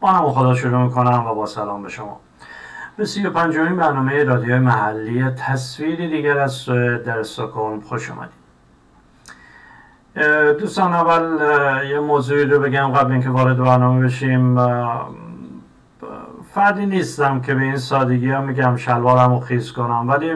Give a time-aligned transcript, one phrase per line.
[0.00, 2.20] با نام خدا شروع می‌کنم و با سلام به شما.
[2.96, 8.40] به سی و پنجمین برنامه رادیو محلی تصویری دیگر از سوئد در استکهلم خوش اومدید.
[10.58, 11.38] دوستان اول
[11.90, 14.58] یه موضوعی رو بگم قبل اینکه وارد برنامه بشیم.
[16.54, 20.34] فردی نیستم که به این سادگی ها میگم شلوارم رو خیز کنم ولی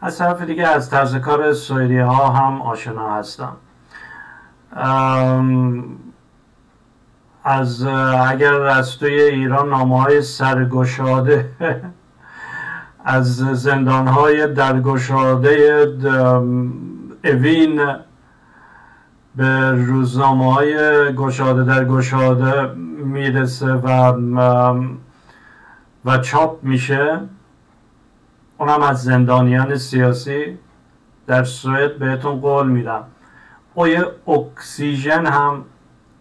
[0.00, 3.56] از طرف دیگه از طرز کار سوئدی ها هم آشنا هستم.
[7.46, 7.82] از
[8.28, 11.48] اگر از توی ایران نامه های سرگشاده
[13.04, 15.86] از زندان های درگشاده
[17.24, 17.96] اوین
[19.36, 20.74] به روزنامه های
[21.14, 22.74] گشاده در گشاده
[23.04, 24.12] می‌رسه و
[26.04, 27.20] و چاپ میشه
[28.58, 30.58] اونم از زندانیان سیاسی
[31.26, 33.04] در سوئد بهتون قول میدم.
[33.74, 33.86] او
[34.28, 35.64] اکسیژن هم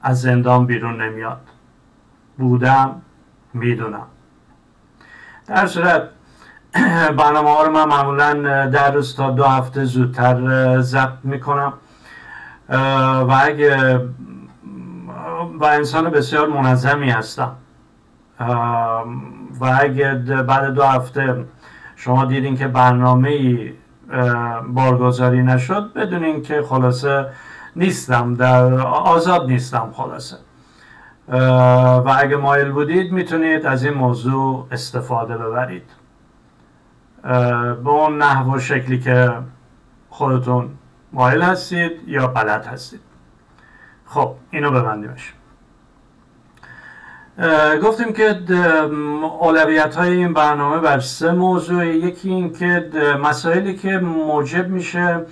[0.06, 1.42] از زندان بیرون نمیاد.
[2.38, 3.02] بودم
[3.54, 4.08] می‌دونم.
[5.48, 6.10] در صورت
[7.18, 8.34] برنامه ها رو من معمولا
[8.66, 11.74] در روز تا دو هفته زودتر ضبط می‌کنم.
[12.70, 13.96] و اگه
[15.60, 17.52] و انسان بسیار منظمی هستم.
[19.60, 20.14] و اگه
[20.48, 21.46] بعد دو هفته
[21.96, 23.74] شما دیدین که برنامه
[24.68, 27.26] بارگذاری نشد بدونین که خلاصه
[27.76, 30.36] نیستم در آزاد نیستم خلاصه.
[32.06, 35.90] و اگه مایل بودید می‌تونید از این موضوع استفاده ببرید.
[37.84, 39.32] به اون نحو شکلی که
[40.10, 40.70] خودتون
[41.14, 43.02] مایل هستید یا بلد هستید.
[44.06, 45.34] خب اینو ببندیمش.
[47.84, 48.40] گفتیم که
[49.40, 52.90] اولویت های این برنامه بر سه موضوع یکی این که
[53.24, 55.26] مسائلی که موجب میشه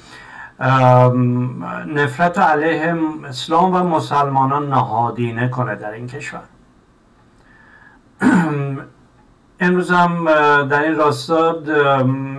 [1.87, 2.95] نفرت علیه
[3.27, 6.43] اسلام و مسلمانان نهادینه کنه در این کشور.
[9.59, 10.25] امروز هم
[10.67, 11.55] در این راستا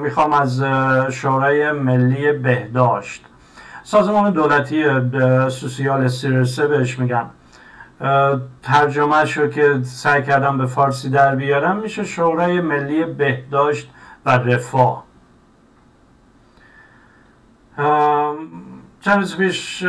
[0.00, 0.62] می‌خوام از
[1.10, 3.24] شورای ملی بهداشت
[3.82, 4.84] سازمان دولتی
[5.50, 7.30] سوسیال سیرسه بهش میگن
[8.62, 13.90] ترجمه شو که سعی کردم به فارسی در بیارم میشه شورای ملی بهداشت
[14.26, 15.03] و رفاه.
[17.76, 19.82] چند روز پیش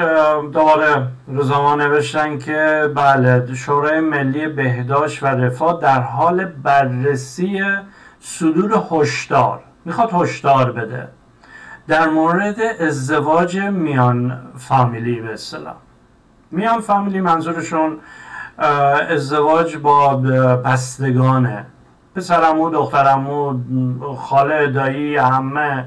[0.53, 7.61] دوباره روزنامه نوشتن که بله شورای ملی بهداشت و رفاه در حال بررسی
[8.19, 11.07] صدور هشدار می‌خواد هشدار بده
[11.87, 15.75] در مورد ازدواج میان فامیلی به اصطلاح.
[16.51, 17.99] میان فامیلی منظورشون
[19.09, 20.15] ازدواج با
[20.65, 21.65] بستگانه
[22.15, 23.59] پسرمو دخترمو
[24.15, 25.85] خاله دایی همه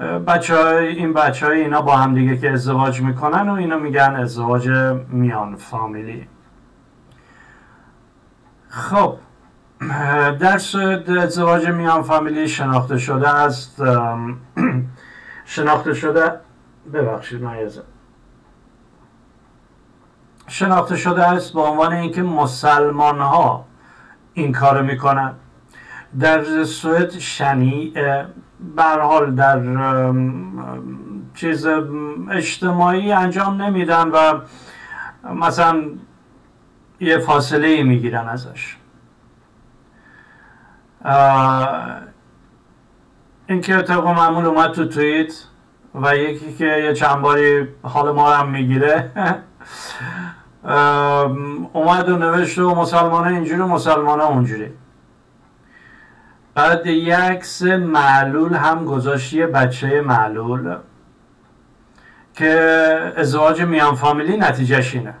[0.00, 4.16] بچه های این بچه های اینا با هم دیگه که ازدواج می‌کنن و اینا میگن
[4.16, 4.68] ازدواج
[5.08, 6.28] میان فامیلی.
[8.68, 9.16] خب
[10.38, 10.54] در
[11.20, 13.82] ازدواج میان فامیلی شناخته شده است
[15.44, 16.32] شناخته شده
[16.92, 17.82] ببخشید مایزه
[20.46, 23.64] شناخته شده است به عنوان اینکه مسلمان ها
[24.34, 25.34] این کار می‌کنن.
[26.20, 27.92] در سوئد شنی
[28.78, 29.60] حال در
[31.34, 31.66] چیز
[32.30, 34.40] اجتماعی انجام نمیدن و
[35.34, 35.82] مثلا
[37.00, 38.76] یه فاصله می‌گیرن ازش.
[43.46, 45.32] این که طبق معمول اومد تو توییت
[45.94, 49.10] و یکی که یه چند باری حال ما هم می‌گیره
[51.72, 54.72] اومد و نوشت و مسلمان اینجوری مسلمان اونجوری.
[56.54, 60.76] بعد یک عکس معلول هم گذاشتی بچه معلول
[62.34, 65.14] که ازدواج میان فامیلی نتیجهش اینه.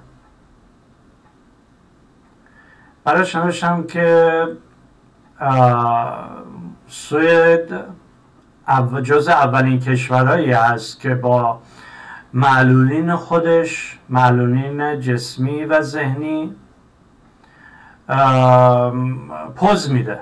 [3.04, 4.44] براش نوشتم که
[6.86, 7.74] سوید
[9.02, 11.60] جز اولین کشورهایی است که با
[12.32, 16.54] معلولین خودش معلولین جسمی و ذهنی
[19.56, 20.20] پوز میده.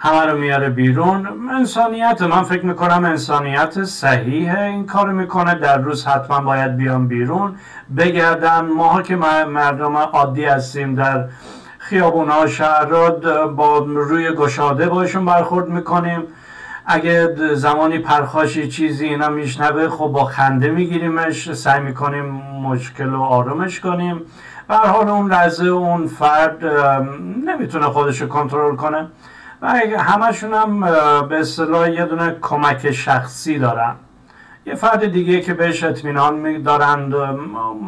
[0.00, 1.28] همه رو میاره بیرون.
[1.50, 4.60] انسانیت من فکر می‌کنم انسانیت صحیحه.
[4.60, 7.54] این کار می‌کنه در روز حتما باید بیام بیرون.
[7.96, 11.24] بگردن ماها که مردم عادی هستیم در
[11.78, 16.22] خیابون ها شهرات با روی گشاده باشون برخورد می‌کنیم.
[16.86, 21.52] اگه زمانی پرخاشی چیزی اینا میشنوه خب با خنده میگیریمش.
[21.52, 22.24] سعی می‌کنیم
[22.62, 24.20] مشکل رو آرومش کنیم.
[24.68, 26.64] و حال اون لحظه اون فرد
[27.46, 29.06] نمی‌تونه خودش رو کنترل کنه.
[29.62, 29.68] و
[29.98, 30.80] همشون هم
[31.28, 33.94] به اصطلاح یه دونه کمک شخصی دارن.
[34.66, 37.14] یه فرد دیگه که بهش اطمینان دارند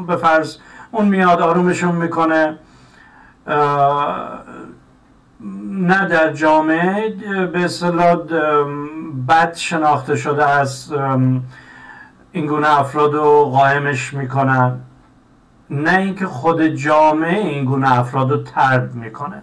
[0.06, 0.56] به فرض
[0.90, 2.58] اون میاد آرومشون می‌کنه
[5.70, 7.10] نه در جامعه
[7.46, 8.16] به اصطلاح
[9.28, 10.92] بد شناخته شده از
[12.32, 14.80] این گونه افراد رو قائمش می‌کنن.
[15.70, 19.42] نه اینکه خود جامعه این گونه افراد رو ترد می‌کنه.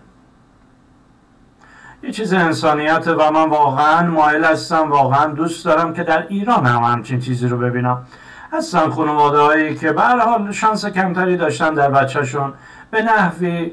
[2.04, 6.84] یه چیز انسانیت و من واقعا مایل هستم واقعا دوست دارم که در ایران هم
[6.84, 8.06] همچین چیزی رو ببینم.
[8.54, 12.54] هستن خانواده هایی که به حال شانس کمتری داشتن در بچهشون.
[12.92, 13.72] به نحوی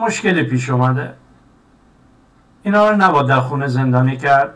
[0.00, 1.14] مشکلی پیش اومده.
[2.62, 4.54] اینا رو نباید در خونه زندانی کرد.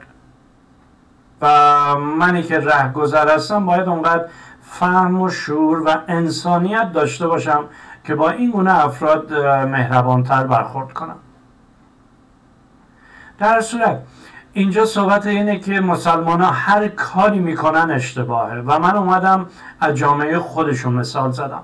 [1.43, 2.61] و منی که
[2.94, 4.25] گذر هستم باید اونقدر
[4.62, 7.64] فهم و شور و انسانیت داشته باشم
[8.05, 9.35] که با این گونه افراد
[9.69, 11.17] مهربانتر برخورد کنم.
[13.38, 14.02] در صورت
[14.52, 19.46] اینجا صحبت اینه که مسلمان ها هر کاری می‌کنن اشتباهه و من اومدم
[19.81, 21.62] از جامعه خودشون مثال زدم.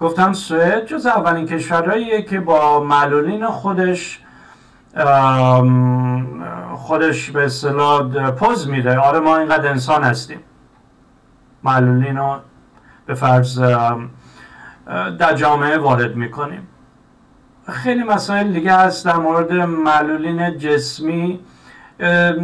[0.00, 4.20] گفتم سوئد جز اولین کشورهاییه که با معلولین خودش
[6.74, 8.98] خودش به اصطلاح پوز میده.
[8.98, 10.40] آره ما اینقدر انسان هستیم.
[11.62, 12.36] معلولین رو
[13.06, 13.60] به فرض
[15.18, 16.68] در جامعه وارد می‌کنیم.
[17.68, 21.40] خیلی مسائل دیگه هست در مورد معلولین جسمی.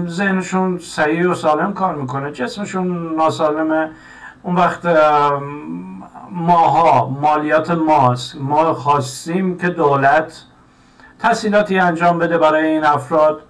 [0.07, 2.33] ذهنشون صحیح و سالم کار می‌کنه.
[2.33, 3.91] جسمشون ناسالمه.
[4.43, 4.87] اون وقت
[6.31, 10.43] ماها مالیات ماست ما خواستیم که دولت
[11.19, 13.43] تحصیلاتی انجام بده برای این افراد.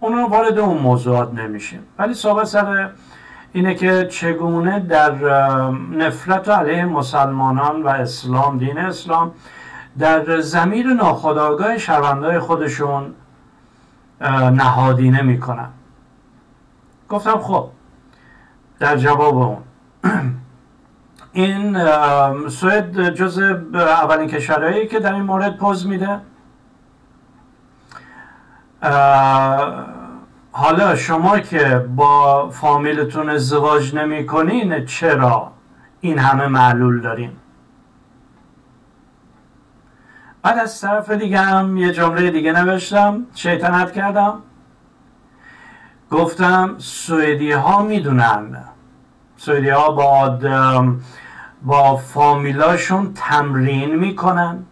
[0.00, 1.80] اون وارد اون موضوعات نمیشیم.
[1.98, 2.90] ولی صحبت سر
[3.52, 5.14] اینه که چگونه در
[5.90, 9.30] نفرت علیه مسلمانان و اسلام دین اسلام
[9.98, 13.14] در زمیر ناخداگاه شهروندهای خودشون
[14.52, 15.68] نهادینه می‌کنن.
[17.08, 17.68] گفتم خب
[18.78, 19.58] در جواب اون.
[21.32, 21.78] این
[22.48, 23.38] سوئد جز
[23.74, 26.20] اولین کشورهایی که در این مورد پوز میده.
[30.52, 35.52] حالا شما که با فامیلتون ازدواج نمی کنین چرا
[36.00, 37.30] این همه معلول دارین؟
[40.42, 44.42] بعد از طرف دیگه هم یه جمله دیگه نوشتم شیطنت کردم.
[46.10, 48.64] گفتم سوئدی ها می‌دونن.
[49.36, 50.38] سوئدی ها با
[51.62, 54.66] با فامیلاشون تمرین می‌کنن.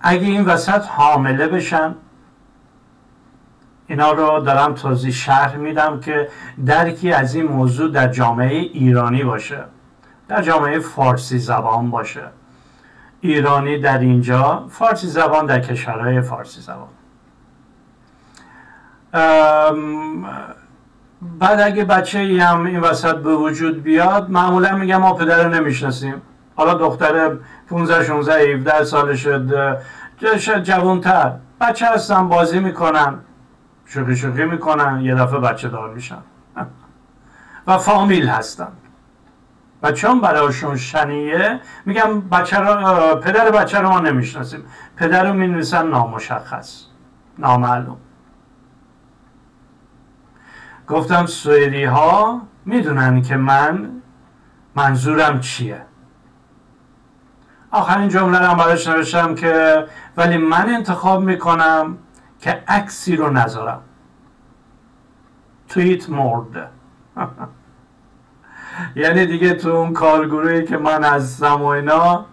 [0.00, 1.94] اگه این وسط حامله بشن
[3.86, 6.28] اینا رو دارم توضیح شرح میدم که
[6.66, 9.64] درکی از این موضوع در جامعه ایرانی باشه
[10.28, 12.22] در جامعه فارسی زبان باشه.
[13.24, 16.88] ایرانی در اینجا فارسی زبان در کشورهای فارسی زبان.
[21.38, 25.54] بعد اگه بچه ای هم این وسط به وجود بیاد معمولا میگم ما پدر رو
[25.54, 26.22] نمی‌شناسیم.
[26.56, 27.36] حالا دختر
[27.70, 31.32] 15 16 17 سال شد جوانتر.
[31.60, 33.18] بچه هستن بازی می‌کنن
[33.86, 36.22] شوخی شوخی می‌کنن یه دفعه بچه دار میشن.
[37.66, 38.72] و فامیل هستن.
[39.82, 44.64] و چون برایشون شنیه میگم بچه رو پدر بچه رو ما نمی‌شناسیم.
[44.96, 46.84] پدر رو می‌نویسن نامشخص
[47.38, 47.96] نامعلوم.
[50.88, 53.90] گفتم سوئدی ها می‌دونن که من
[54.74, 55.82] منظورم چیه.
[57.70, 59.86] آخرین جمله رو براش نوشتم که
[60.16, 61.98] ولی من انتخاب می‌کنم
[62.38, 63.80] که عکسی رو نذارم.
[65.68, 66.70] توییت مرد
[68.96, 72.24] یعنی دیگه تو اون کارگروهی که من هستم و اینا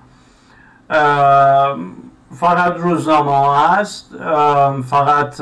[2.32, 4.15] فقط روزنامه ها هست.
[4.89, 5.41] فقط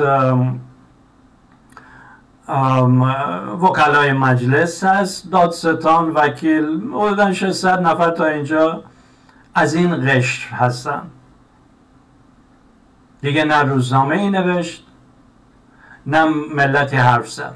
[3.60, 5.30] وکلای مجلس هست.
[5.30, 8.82] دادستان وکیل حدودا 600 نفر تا اینجا
[9.54, 11.02] از این قشر هستن.
[13.20, 14.86] دیگه نه روزنامه ای نوشت
[16.06, 16.24] نه
[16.54, 17.54] ملتی حرف زد.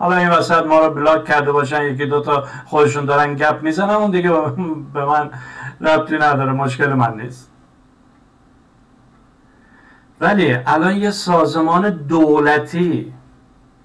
[0.00, 4.10] حالا این وسط ما رو بلاک کرده باشن یکی دوتا خودشون دارن گپ می‌زنن اون
[4.10, 4.30] دیگه
[4.94, 5.30] به من
[5.80, 7.50] ربطی نداره مشکل من نیست.
[10.20, 13.14] ولی الان یه سازمان دولتی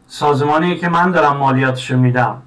[0.07, 2.41] سازمانی که من دارم مالیاتشو میدم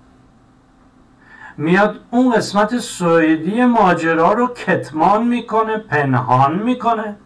[1.56, 7.16] میاد اون قسمت سوئدی ماجرا رو کتمان می‌کنه پنهان می‌کنه.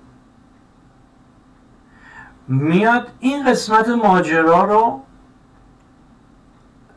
[2.48, 5.00] میاد این قسمت ماجرا رو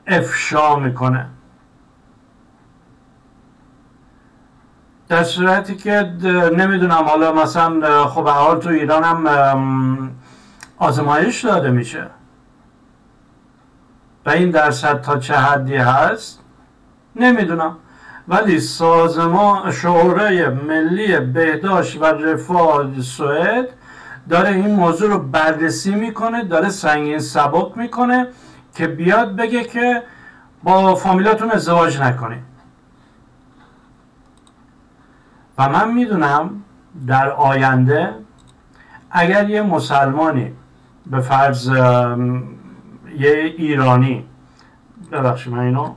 [0.07, 1.25] افشا می‌کنه.
[5.07, 5.91] در صورتی که
[6.57, 10.15] نمی‌دونم حالا مثلا خب حال تو ایران هم
[10.77, 12.07] آزمایش داده میشه.
[14.25, 16.39] و این درصد تا چه حدی هست؟
[17.15, 17.77] نمی‌دونم.
[18.27, 23.69] ولی سازمان شورای ملی بهداشت و رفاه سوئد
[24.29, 28.27] داره این موضوع رو بررسی می‌کنه داره سنگین سبک می‌کنه
[28.75, 30.03] که بیاد بگه که
[30.63, 32.43] با فامیلاتون ازدواج نکنید
[35.57, 36.63] و من می‌دونم
[37.07, 38.13] در آینده
[39.11, 40.53] اگر یه مسلمانی
[41.05, 41.67] به فرض
[43.17, 44.25] یه ایرانی
[45.11, 45.93] ببخشید من اینو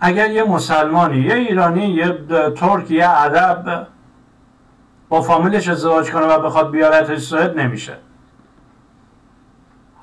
[0.00, 2.18] اگر یه مسلمانی یه ایرانی یه
[2.56, 3.86] ترک یه عرب
[5.08, 7.96] با فامیلش ازدواج کنه و بخواد بیارتش سوئد نمیشه.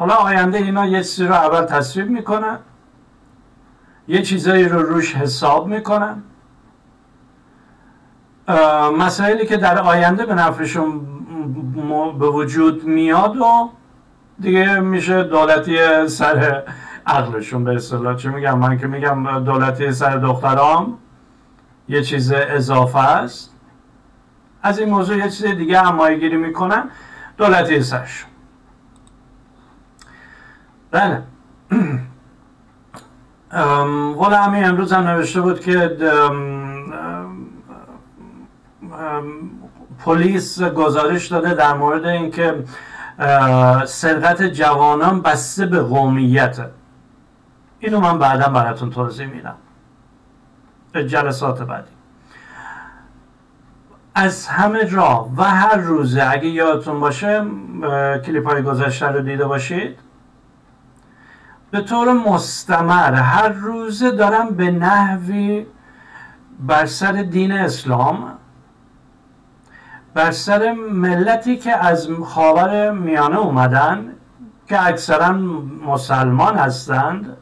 [0.03, 2.59] حالا آینده اینا یه چیزی رو اول تصویب می‌کنن
[4.07, 6.23] یه چیزایی رو روش حساب می‌کنن.
[8.99, 11.01] مسائلی که در آینده به نفعشون
[12.19, 13.69] به وجود میاد و
[14.39, 16.63] دیگه میشه دولتی سر
[17.05, 18.15] عقلشون به اصطلاح.
[18.15, 20.97] چی میگم؟ من که میگم دولتی سر دخترام
[21.89, 23.55] یه چیز اضافه است.
[24.63, 26.89] از این موضوع یه چیز دیگه همایی گیری می‌کنن
[27.37, 28.32] دولتی سرشون.
[30.93, 31.23] بله.
[34.19, 35.97] ولی همین امروز هم نوشته بود که
[39.99, 42.63] پلیس گزارش داده در مورد اینکه
[43.85, 46.69] سرقت جوانان بسته به قومیت.
[47.79, 49.55] اینو من بعدا براتون توضیح میدم.
[51.07, 51.91] جلسات بعدی.
[54.15, 57.45] از همه جا و هر روزه اگه یادتون باشه
[58.25, 60.02] کلیپ های گذشته رو دیده باشید.
[61.73, 63.13] به طور مستمر.
[63.13, 65.65] هر روزه دارم به نحوی
[66.59, 68.31] بر سر دین اسلام
[70.13, 74.13] بر سر ملتی که از خاور میانه اومدن
[74.67, 75.31] که اکثرا
[75.87, 77.37] مسلمان هستند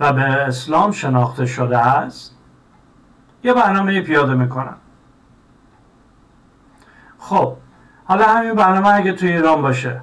[0.00, 2.34] و به اسلام شناخته شده است.
[3.44, 4.76] یه برنامه پیاده می‌کنن
[7.18, 7.56] خب
[8.04, 10.00] حالا همین برنامه اگه توی ایران باشه.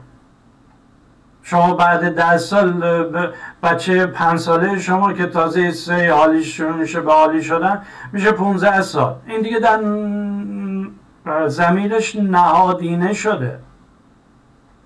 [1.47, 2.83] شما بعد ده سال
[3.63, 8.81] بچه پنج ساله شما که تازه سه حالیش شروع میشه به حالی شدن میشه 15
[8.81, 9.15] سال.
[9.25, 9.79] این دیگه در
[11.47, 13.59] زمینش نهادینه شده.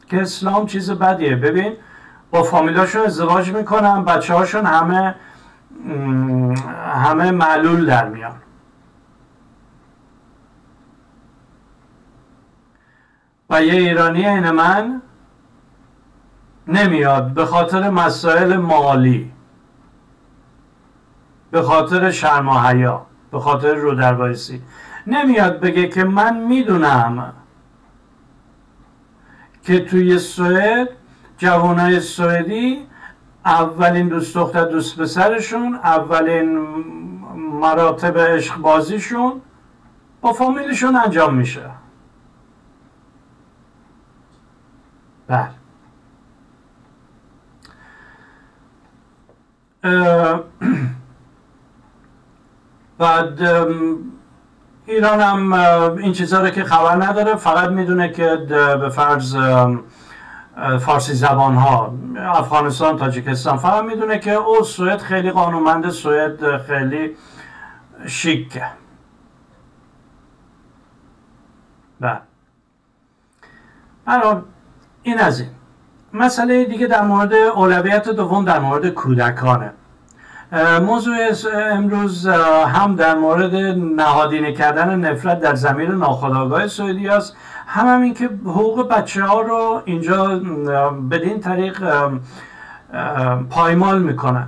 [0.07, 1.35] که اسلام چیز بدیه.
[1.35, 1.73] ببین
[2.31, 5.15] با فامیلاشون ازدواج می‌کنن بچه هاشون همه
[6.93, 8.35] همه معلول در میان.
[13.49, 15.01] و یه ایرانی این من
[16.69, 17.33] نمیاد.
[17.33, 19.31] به خاطر مسائل مالی.
[21.51, 23.05] به خاطر شرم و حیا.
[23.31, 24.61] به خاطر رو دربایسی
[25.07, 27.33] نمیاد بگه که من می‌دونم
[29.63, 30.89] که توی سوئد
[31.37, 32.87] جوانای سوئدی
[33.45, 36.57] اولین دوست دختر دوست پسرشون اولین
[37.35, 39.41] مراتب عشق بازیشون
[40.21, 41.69] با فامیلشون انجام میشه.
[45.27, 45.58] بله.
[52.99, 53.41] بعد
[54.85, 55.53] ایران هم
[55.97, 59.37] این چیزها رو که خبر نداره فقط می‌دونه که به فرض
[60.79, 67.15] فارسی زبان ها افغانستان تاجیکستان فقط می‌دونه که او سوئد خیلی قانونمند سوئد خیلی
[68.07, 68.65] شیکه.
[71.99, 72.21] بله.
[75.03, 75.58] این از این.
[76.13, 79.73] مسئله دیگه در مورد اولویت دوم در مورد کودکانه.
[80.81, 81.15] موضوع
[81.71, 82.27] امروز
[82.67, 83.55] هم در مورد
[83.95, 87.35] نهادینه کردن نفرت در زمین ناخودآگاه سعودی است.
[87.67, 90.39] هم, هم این که حقوق بچه ها رو اینجا
[91.11, 91.83] بدین طریق
[93.49, 94.47] پایمال می‌کنن.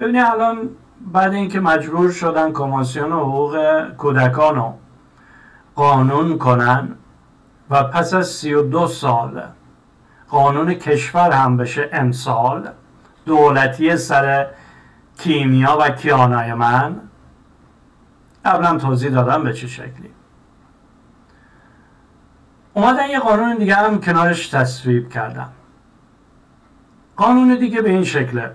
[0.00, 0.68] ببینید الان
[1.12, 4.74] بعد اینکه مجبور شدن کماسیون حقوق کودکان رو
[5.74, 6.88] قانون کنن
[7.70, 9.42] و پس از سی و دو سال
[10.30, 12.70] قانون کشور هم بشه امسال
[13.26, 14.46] دولتی سر
[15.18, 17.00] کیمیا و کیانای من.
[18.44, 20.10] قبلا توضیح دادم به چه شکلی.
[22.74, 25.48] اومدن یه قانون دیگه هم کنارش تصویب کردم
[27.16, 28.50] قانون دیگه به این شکله.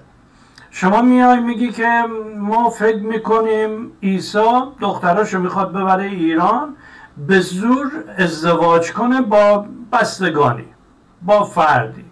[0.72, 2.04] شما میای میگی که
[2.38, 6.76] ما فکر می‌کنیم ایسا دختراشو می‌خواد ببره ایران
[7.28, 10.75] به زور ازدواج کنه با بستگانی.
[11.22, 12.06] با فردی.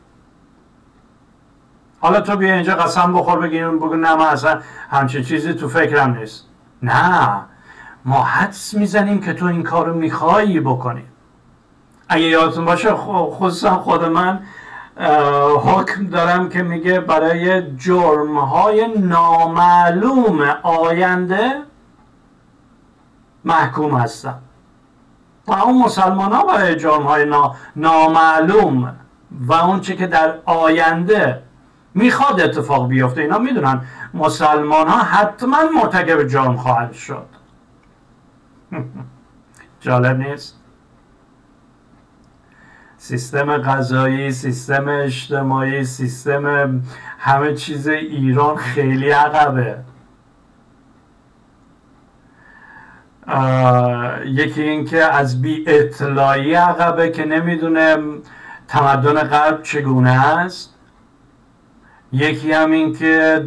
[2.00, 6.18] حالا تو بیا اینجا قسم بخور بگیم بگو نه من اصلا همچین چیزی تو فکرم
[6.18, 6.48] نیست.
[6.84, 7.42] نه
[8.06, 11.04] ما حدس می‌زنیم که تو این کارو میخوایی بکنی.
[12.10, 14.40] اگه یادتون باشه خصوصا خود من
[15.64, 21.62] حکم دارم که میگه برای جرم های نامعلوم آینده
[23.46, 24.40] محکوم هستم.
[25.48, 27.32] و اون مسلمان ها برای جرم های
[27.76, 28.96] نامعلوم
[29.40, 31.44] و اون چه که در آینده
[31.94, 33.82] می‌خواد اتفاق بیفته اینا می‌دونن
[34.14, 37.26] مسلمان ها حتما مرتکب جرم خواهد شد.
[39.82, 40.60] جالب نیست؟
[42.98, 46.82] سیستم غذایی سیستم اجتماعی سیستم
[47.20, 49.78] همه چیز ایران خیلی عقبه.
[54.26, 57.98] یکی اینکه از بی اطلاعی عقبه که نمی‌دونه
[58.68, 60.74] تمدن غرب چگونه است.
[62.12, 63.46] یکی هم این که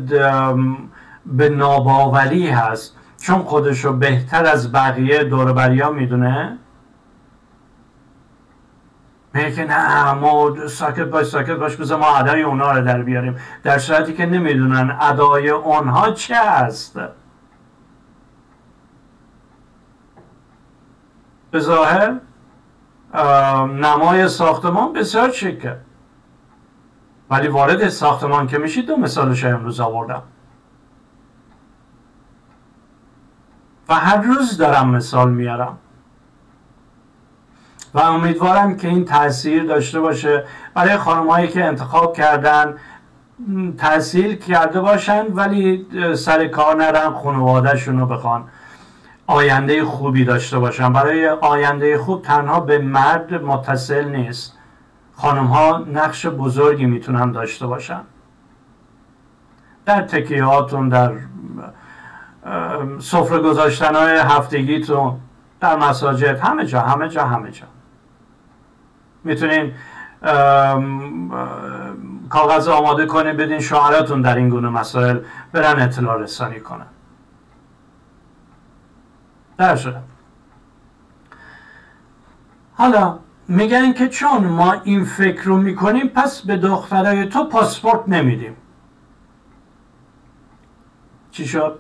[1.27, 2.97] به ناباوری هست.
[3.21, 6.59] چون خودشو بهتر از بقیه دوربریا می‌دونه.
[9.35, 13.37] میگه که نه ما ساکت باش ساکت باش بذار ما ادای اونا رو در بیاریم.
[13.63, 16.99] در صورتی که نمی‌دونن ادای اونها چه است.
[21.57, 22.21] به ظاهر
[23.67, 25.77] نمای ساختمان بسیار شکه
[27.31, 30.23] ولی وارد ساختمان که میشید دو مثالش امروز آوردم.
[33.89, 35.79] و هر روز دارم مثال میارم.
[37.95, 40.45] و امیدوارم که این تاثیر داشته باشه.
[40.75, 42.77] برای خانمهایی که انتخاب کردن
[43.79, 45.87] تحصیل کرده باشن ولی
[46.17, 48.45] سر کار نرن خانوادهشون رو بخوان.
[49.27, 54.59] آینده خوبی داشته باشن برای آینده خوب تنها به مرد متصل نیست.
[55.15, 58.01] خانم ها نقش بزرگی می‌تونن داشته باشن.
[59.85, 61.13] در تکیهاتون در
[62.99, 65.21] سفره گذاشتن های هفتگیتون
[65.61, 67.67] در مساجد همه جا همه جا همه جا.
[69.25, 69.73] می‌تونین
[72.31, 75.19] کاغذ آماده کنین بدین شوهراتون در این گونه مسائل
[75.53, 76.87] برن اطلاع رسانی کنن.
[79.59, 80.01] شده
[82.75, 88.57] حالا میگن که چون ما این فکر رو می‌کنیم پس به دخترای تو پاسپورت نمیدیم
[91.31, 91.79] چی شد؟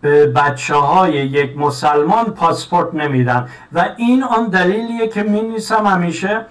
[0.00, 6.46] به بچه های یک مسلمان پاسپورت نمیدن و این آن دلیلیه که می نیسم همیشه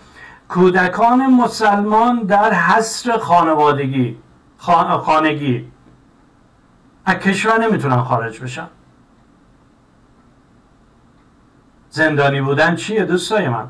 [0.50, 4.18] کودکان مسلمان در حصر خانوادگی
[4.58, 5.72] خانگی
[7.06, 8.68] از کشور نمی‌تونن خارج بشن
[11.96, 13.68] زندانی بودن چیه دوستای من؟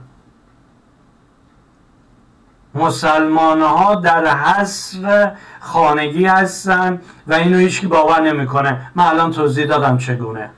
[2.76, 8.92] مسلمان ها در حصر خانگی هستن و اینو هیچکی باور نمی‌کنه.
[8.96, 10.50] من الان توضیح دادم چگونه.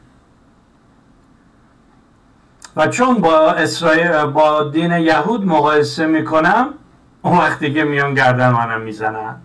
[2.75, 6.73] و چون با اسرائیل با دین یهود مقایسه می‌کنم
[7.21, 9.35] اون وقت دیگه میان گردن منم می‌زنن.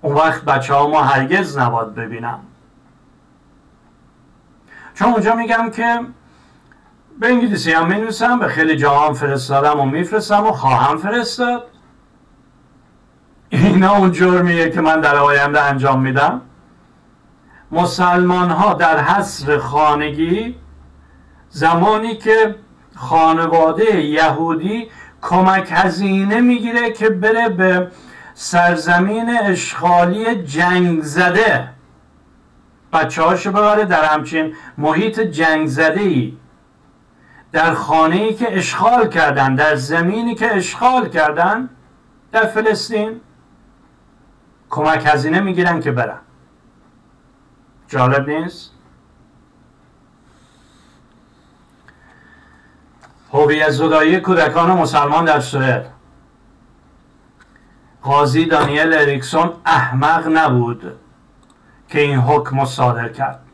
[0.00, 2.38] اون وقت بچه ها ما هرگز نباد ببینم.
[4.94, 6.00] چون اونجا میگم که
[7.20, 11.66] به انگلیسی هم می‌نویسم به خیلی جاهام فرستادم و میفرستم و خواهم فرستاد.
[13.48, 16.40] اینا اون جرمیه که من در آینده انجام میدم.
[17.72, 20.56] مسلمان ها در حصر خانگی
[21.48, 22.54] زمانی که
[22.96, 24.88] خانواده یهودی
[25.22, 27.90] کمک هزینه می‌گیره که بره به
[28.34, 31.68] سرزمین اشغالی جنگ زده.
[32.92, 36.36] بچه هاشو ببره در همچین محیط جنگ زده ای
[37.52, 41.68] در خانه ای که اشغال کردن در زمینی که اشغال کردن
[42.32, 43.20] در فلسطین
[44.70, 46.18] کمک هزینه می‌گیرن که برن.
[47.88, 48.70] جالب نیست؟
[53.32, 55.92] هویت زدایی کودکان مسلمان در سوئد.
[58.02, 60.98] قاضی دانیل اریکسون احمق نبود
[61.88, 63.49] که این حکم صادر کرد.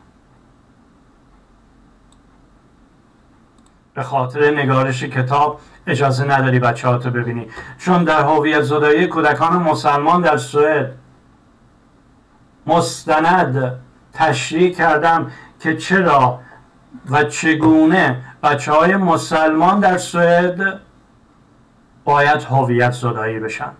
[3.97, 7.47] به خاطر نگارش کتاب اجازه نداری بچه ها تو ببینی.
[7.77, 10.91] چون در هویت زدایی کودکان مسلمان در سوئد
[12.67, 13.79] مستند
[14.13, 16.39] تشریح کردم که چرا
[17.09, 20.79] و چگونه بچه های مسلمان در سوئد
[22.03, 23.71] باید هویت زدایی بشن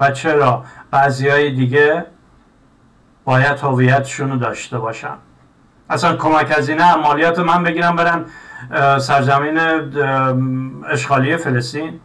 [0.00, 2.06] و چرا بعضی های دیگه
[3.24, 5.16] باید هویتشون رو داشته باشن.
[5.90, 8.24] اصلا کمک از اینه مالیات من بگیرم برن
[8.98, 9.58] سرزمین
[10.88, 12.00] اشغالی فلسطین.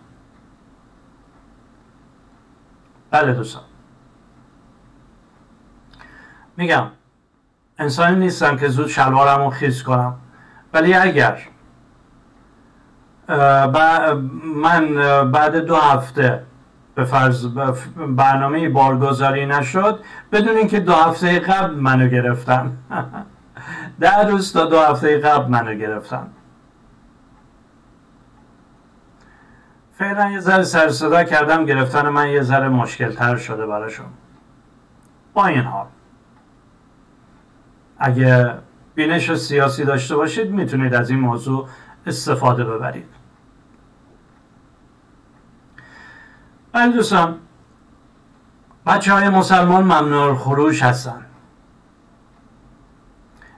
[3.12, 3.64] بله دوستان.
[6.58, 6.88] میگم
[7.80, 10.16] انسانی نیستم که زود شلوارم رو خیز کنم.
[10.74, 11.42] ولی اگر
[14.56, 14.96] من
[15.32, 16.44] بعد دو هفته
[16.96, 17.48] به فرض
[18.08, 20.00] برنامه بارگذاری نشد
[20.32, 22.78] بدون اینکه دو هفته قبل منو گرفتن.
[24.00, 26.28] ده روز تا دو هفته قبل منو گرفتن.
[29.94, 34.06] فعلا یه ذره سر کردم گرفتن من یه ذره مشکل تر شده براشون.
[35.34, 35.86] با این حال.
[37.98, 38.54] اگه
[38.96, 41.68] بینش سیاسی داشته باشید می‌تونید از این موضوع
[42.06, 43.10] استفاده ببرید.
[46.74, 47.40] ولی دوستان
[48.86, 51.26] بچه های مسلمان ممنوع خروج هستن.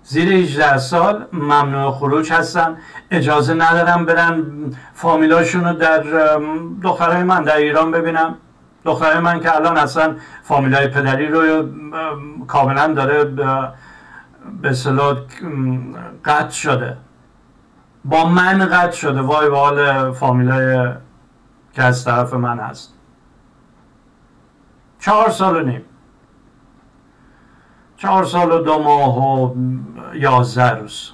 [0.03, 2.77] زیر 18 سال ممنوع خروج هستن.
[3.11, 4.43] اجازه ندارم برن
[4.93, 6.03] فامیلاشون رو در
[6.81, 8.35] دخترهای من در ایران ببینم
[8.85, 11.69] دخترهای من که الان اصلا فامیلای پدری رو
[12.47, 13.23] کاملا داره
[14.61, 15.17] به صلاح
[16.25, 16.97] قطع شده.
[18.05, 19.21] با من قطع شده.
[19.21, 20.93] وای به حال فامیلای
[21.73, 22.93] که از طرف من هست.
[24.99, 25.81] چهار سال و نیم.
[27.97, 29.53] چهار سال و دو ماه و
[30.13, 31.11] یازده روز.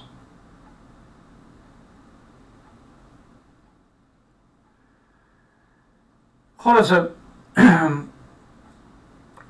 [6.58, 7.08] خلاصه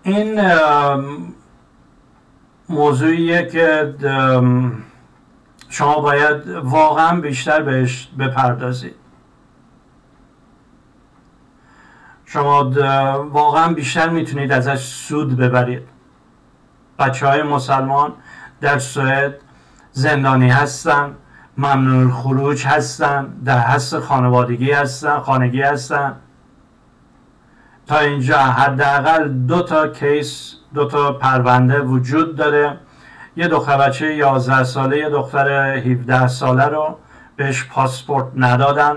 [0.02, 0.40] این
[2.68, 3.94] موضوعیه که
[5.68, 8.94] شما باید واقعا بیشتر بهش بپردازید.
[12.24, 12.70] شما
[13.30, 15.88] واقعا بیشتر می‌تونید ازش سود ببرید.
[16.98, 18.12] بچه های مسلمان
[18.60, 19.34] در سوئد
[19.92, 21.14] زندانی هستن
[21.58, 26.16] ممنوع خروج هستن در حس خانوادگی هستن خانگی هستن
[27.86, 32.78] تا اینجا حداقل دو تا کیس دو تا پرونده وجود داره.
[33.36, 36.98] یه دختر بچه 11 ساله یه دختر 17 ساله رو
[37.36, 38.96] بهش پاسپورت ندادن.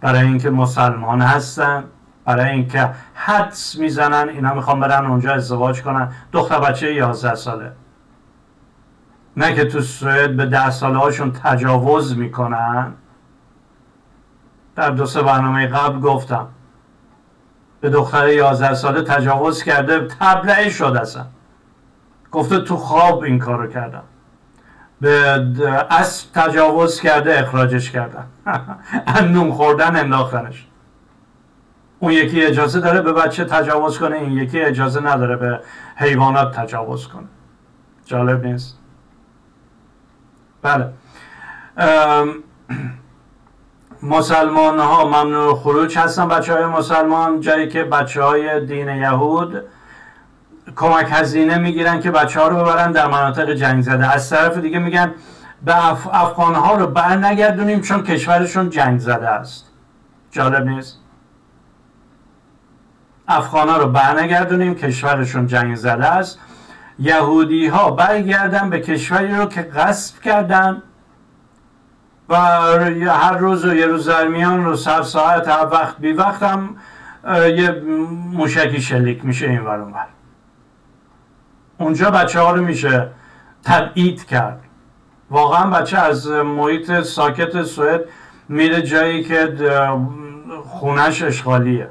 [0.00, 1.84] برای اینکه مسلمان هستن
[2.24, 6.12] برای اینکه حدس می‌زنن اینا می‌خوان برن اونجا ازدواج کنن.
[6.32, 7.72] دختر بچه 11 ساله.
[9.36, 12.92] نه که تو سوئد به ده ساله هاشون تجاوز می‌کنن.
[14.76, 16.48] در دو سه برنامه قبل گفتم.
[17.80, 21.26] به دختر 11 ساله تجاوز کرده تبلعه شد اصلا.
[22.32, 24.02] گفته تو خواب این کارو کردم.
[25.00, 25.42] به
[25.90, 28.26] اسب تجاوز کرده اخراجش کردن
[29.32, 30.66] نون خوردن انداختنش.
[31.98, 35.60] اون یکی اجازه داره به بچه تجاوز کنه این یکی اجازه نداره به
[35.96, 37.26] حیوانات تجاوز کنه.
[38.04, 38.78] جالب نیست.
[40.66, 40.92] بله.
[44.02, 49.62] مسلمان ها ممنوع خروج هستن بچه های مسلمان جایی که بچه های دین یهود
[50.76, 54.12] کمک هزینه می‌گیرن که بچه ها رو ببرن در مناطق جنگ زده.
[54.12, 55.14] از طرف دیگه میگن
[55.64, 56.06] به اف...
[56.12, 59.64] افغان ها رو بر نگردونیم چون کشورشون جنگ زده است.
[60.30, 60.98] جالب نیست؟
[63.28, 66.38] افغان ها رو بر نگردونیم کشورشون جنگ زده است.
[66.98, 70.82] یهودی ها برگردن به کشوری رو که غصب کردن
[72.28, 72.36] و
[73.10, 76.76] هر روز و یه روز در میان رو سر ساعت هر وقت بی وقت هم
[77.56, 77.82] یه
[78.32, 80.06] موشکی شلیک میشه این ور
[81.78, 83.08] اونجا بچه ها رو میشه
[83.64, 84.60] تبعید کرد.
[85.30, 88.00] واقعا بچه از محیط ساکت سوئد
[88.48, 89.54] میره جایی که
[90.64, 91.88] خونش اشغالیه.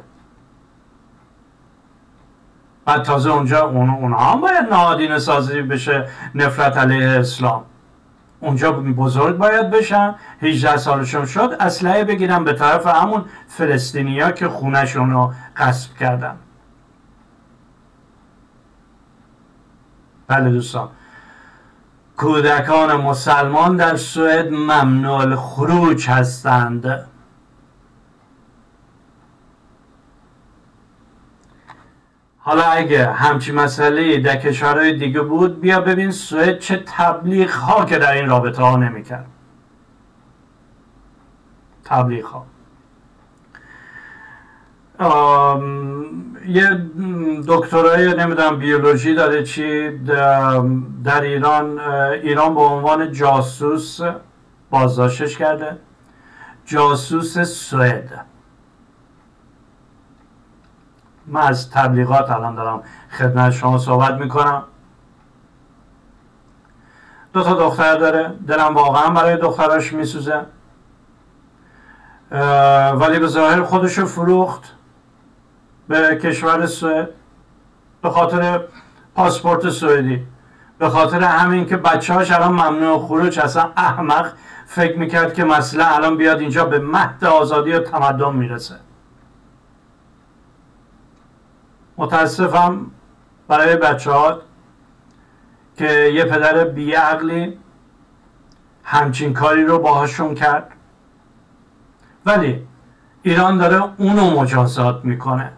[2.86, 7.64] بعد تازه اونجا اون اونها هم باید نهادین سازی بشه نفرت علیه اسلام.
[8.40, 10.16] اونجا بزرگ باید بشن.
[10.42, 16.36] 18 سالشون شد اسلحه بگیرن به طرف همون فلسطینیا که خونشون رو قصب کردن.
[20.28, 20.90] بله دوستان.
[22.18, 27.08] کودکان مسلمان در سوئد ممنوع خروج هستند.
[32.48, 37.98] حالا اگه همچی مسئله در کشورهای دیگه بود بیا ببین سوئد چه تبلیغ ها که
[37.98, 39.26] در این رابطه ها نمی‌کرد.
[41.84, 42.46] تبلیغ ها.
[46.48, 46.86] یه
[47.48, 49.98] دکترای نمی‌دونم بیولوژی داره چی
[51.04, 51.80] در ایران
[52.24, 54.00] ایران به عنوان جاسوس
[54.70, 55.78] بازداشتش کرده.
[56.66, 58.26] جاسوس سوئد.
[61.28, 62.84] من از تبلیغات الان دارم
[63.18, 64.64] خدمت شما صحبت می‌کنم.
[67.34, 68.34] دو تا دختر داره.
[68.48, 70.46] دلم واقعا برای دختراش میسوزه.
[72.94, 74.64] ولی به ظاهر خودشو فروخت
[75.88, 77.10] به کشور سوئد.
[78.02, 78.62] به خاطر
[79.16, 80.28] پاسپورت سوئدی.
[80.78, 84.32] به خاطر همین که بچه هاش الان ممنوع خروج اصلا احمق
[84.66, 88.76] فکر می‌کرد که مثلا الان بیاد اینجا به مهد آزادی و تمدن می‌رسه.
[91.98, 92.92] متاسفم
[93.48, 94.42] برای بچه ها
[95.78, 97.60] که یه پدر بیعقلی
[98.84, 100.72] همچین کاری رو باهاشون کرد.
[102.26, 102.68] ولی
[103.24, 105.52] ایران داره اونو مجازات می‌کنه.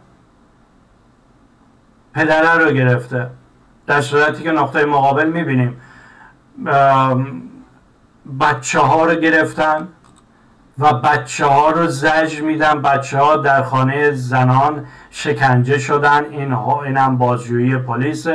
[2.14, 3.30] پدره رو گرفته.
[3.88, 5.82] در صورتی که نقطه مقابل می‌بینیم.
[8.40, 9.88] بچه ها رو گرفتن.
[10.80, 12.82] و بچه ها رو زج میدن.
[12.82, 16.26] بچه ها در خانه زنان شکنجه شدن.
[16.26, 18.28] این اینم بازجویی پلیس.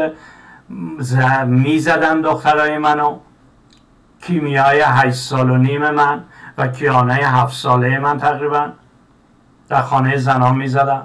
[1.46, 3.18] می‌زدن دخترای منو.
[4.20, 6.24] کیمیای هشت سال و نیم من
[6.58, 8.72] و کیانه هفت ساله من تقریبا
[9.68, 11.02] در خانه زنان می‌زدن.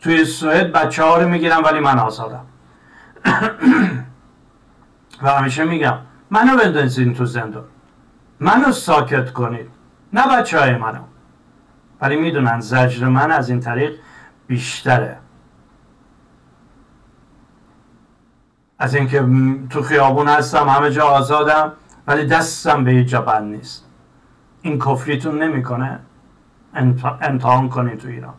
[0.00, 2.46] توی سوئد بچه ها رو می‌گیرم ولی من آزادم.
[5.22, 5.98] و همیشه میگم
[6.30, 7.64] منو بندازین تو زندان.
[8.40, 9.70] منو ساکت کنید.
[10.12, 11.00] نه بچه های منو.
[12.00, 13.92] ولی می‌دونن زجر من از این طریق
[14.46, 15.18] بیشتره.
[18.78, 19.26] از اینکه
[19.70, 21.72] تو خیابون هستم همه جا آزادم
[22.06, 23.84] ولی دستم به هیچ جا نیست.
[24.62, 25.98] این کفریتون نمی‌کنه؟
[27.20, 28.34] امتحان کنید تو ایران.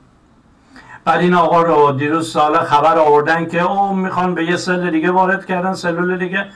[1.05, 5.12] بعد این آقا رو دیروز سال خبر آوردن که او می‌خوان به یه سل دیگه
[5.12, 6.47] وارد کردن سلول دیگه.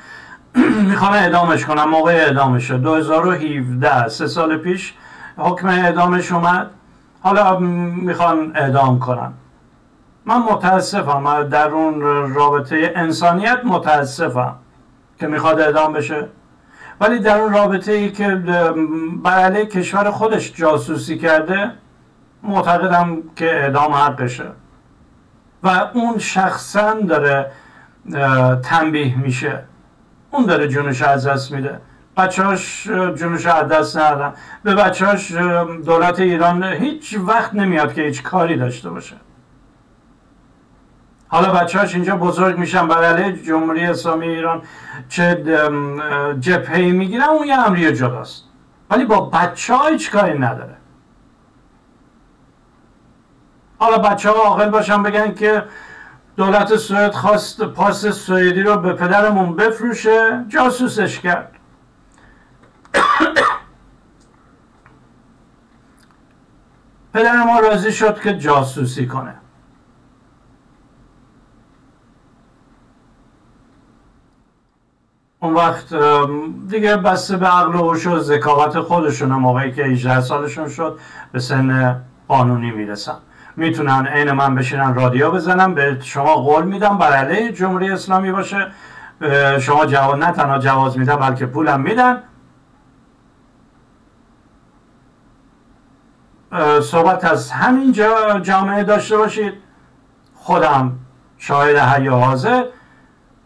[0.90, 4.94] می‌خوان اعدامش کنن موقع اعدامش 2017 سه سال پیش
[5.38, 6.70] حکم اعدامش اومد.
[7.22, 9.34] حالا می‌خوان اعدام کنن.
[10.26, 12.02] من متاسفم در اون
[12.34, 14.56] رابطه انسانیت متاسفم
[15.20, 16.28] که می‌خواد اعدام بشه.
[17.02, 18.36] ولی در اون رابطه ای که
[19.24, 21.72] بر کشور خودش جاسوسی کرده
[22.44, 24.52] معتقدم که اعدام حقشه.
[25.64, 27.52] و اون شخصا داره
[28.64, 29.64] تنبیه میشه.
[30.32, 31.80] اون داره جونش از دست میده.
[32.18, 34.34] بچهاش جونش از دست ندادن.
[34.64, 35.32] به بچهاش
[35.86, 39.16] دولت ایران هیچ وقت نمیاد که هیچ کاری داشته باشه.
[41.28, 42.88] حالا بچهاش اینجا بزرگ میشن.
[42.88, 44.62] بر جمهوری اسلامی ایران
[45.10, 45.44] چه
[46.40, 48.44] جبهه می‌گیرن اون یه امری جداست.
[48.90, 50.76] ولی با بچه ها هیچ کاری نداره.
[53.80, 55.64] حالا بچه ها عاقل باشن بگن که
[56.40, 61.52] دولت سوئد خواست پاس سوئدی رو به پدرمون بفروشه جاسوسش کرد.
[67.14, 69.36] پدر ما راضی شد که جاسوسی کنه.
[75.40, 75.94] اون وقت
[76.68, 81.00] دیگه بسته به عقل و هوش و ذکاوت خودشون موقعی که 18 سالشون شد
[81.32, 83.18] به سن قانونی می‌رسن.
[83.60, 88.68] می‌تونن عین من بشینن رادیو بزنن به شما قول میدم بر علیه جمهوری اسلامی باشه.
[89.60, 92.24] شما جواز نه تنها جواز میدن بلکه پولم میدن.
[96.82, 97.92] صحبت از همین
[98.42, 99.54] جامعه داشته باشید.
[100.36, 100.92] خودم
[101.38, 102.64] شاهد حی حاضر.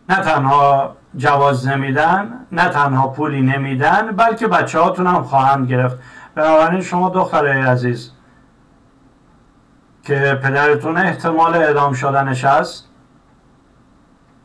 [0.09, 5.99] نه تنها جواز نمیدن نه تنها پولی نمیدن بلکه بچه هاتون هم خواهند گرفت.
[6.35, 8.12] بنابراین شما دخترای عزیز
[10.03, 12.89] که پدرتون احتمال اعدام شدنش هست.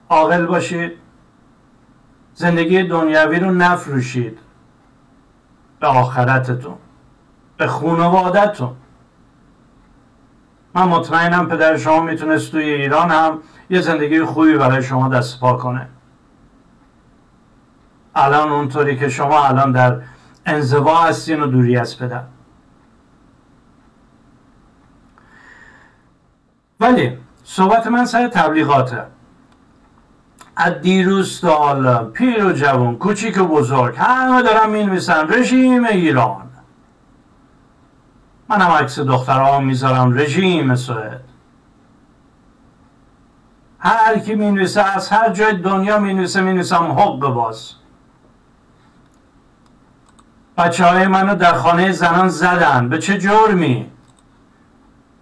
[0.09, 0.93] عاقل باشید.
[2.35, 4.39] زندگی دنیوی رو نفروشید.
[5.81, 6.77] به آخرتتون.
[7.57, 8.77] به خانوادتون
[10.75, 13.39] من مطمئنم پدر شما می‌تونست توی ایران هم
[13.71, 15.89] یه زندگی خوبی برای شما دست پا کنه.
[18.15, 20.01] الان اونطوری که شما الان در
[20.47, 22.23] انزوا هستین و دوری از پدر.
[26.81, 29.07] ولی صحبت من سر تبلیغاته.
[30.57, 35.85] از دیروز تا حالا پیر و جوان کوچیک و بزرگ همه دارن می نویسن رژیم
[35.85, 36.51] ایران.
[38.49, 41.21] من هم عکس دخترها می‌ذارم رژیم سوئد.
[43.79, 47.73] هر کی می نویسه از هر جای دنیا می نویسه می نویسم حق باز.
[50.57, 52.89] بچه های منو در خانه زنان زدن.
[52.89, 53.91] به چه جرمی؟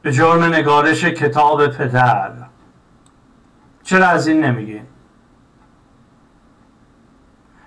[0.06, 2.32] به جرم نگارش کتاب پدر.
[3.82, 4.86] چرا از این نمیگین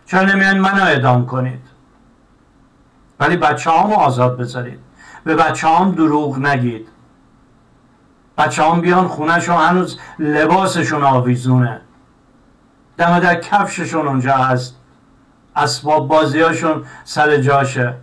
[0.06, 1.62] چرا نمیان منو اعدام کنید؟
[3.20, 4.80] ولی بچه هم آزاد بذارید.
[5.24, 6.88] به بچه هم دروغ نگید.
[8.38, 11.82] بچه هم بیان خونهشون هنوز لباسشون آویزونه.
[12.98, 14.76] دم در کفششون اونجا هست.
[15.56, 17.96] اسباب بازیاشون سر جاشه.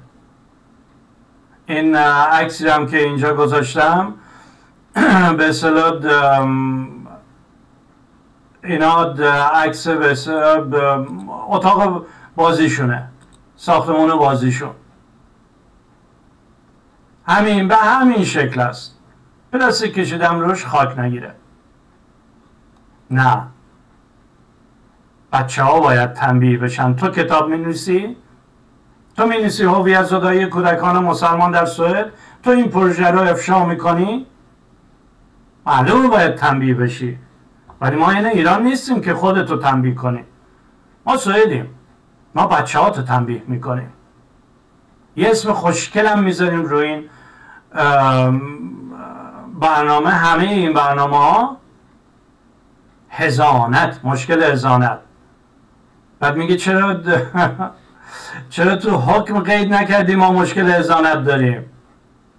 [1.67, 4.15] این عکسی هم که اینجا گذاشتم
[5.39, 5.93] به اصطلاح
[8.65, 9.03] اینا
[9.55, 9.89] عکس
[11.49, 12.07] اتاق
[12.37, 13.09] بازیشونه
[13.57, 14.71] ساختمون بازیشون.
[17.27, 18.99] همین به همین شکل است.
[19.53, 21.35] پلاستیک کشیدم روش خاک نگیره.
[23.11, 23.43] نه.
[25.33, 26.95] بچه ها باید تنبیه بشن.
[26.95, 28.17] تو کتاب می نویسی
[29.17, 34.27] تو می نویسی هویت زدایی کودکان مسلمان در سوئد؟ تو این پروژه رو افشا می‌کنی؟
[35.67, 37.19] معلوم باید تنبیه بشی.
[37.81, 40.25] ولی ما این ایران نیستیم که خودتو تنبیه کنیم
[41.07, 41.69] ما سوئدیم.
[42.35, 43.93] ما بچه ها تنبیه می‌کنیم.
[45.17, 47.09] یه اسم خوشکلم می‌ذاریم روی این
[49.61, 50.11] برنامه.
[50.11, 51.57] همه این برنامه ها
[53.11, 54.99] هزانت مشکل هزانت
[56.21, 57.01] بعد میگه چرا
[58.51, 61.65] چرا تو حکم قید نکردی ما مشکل هزانت داریم؟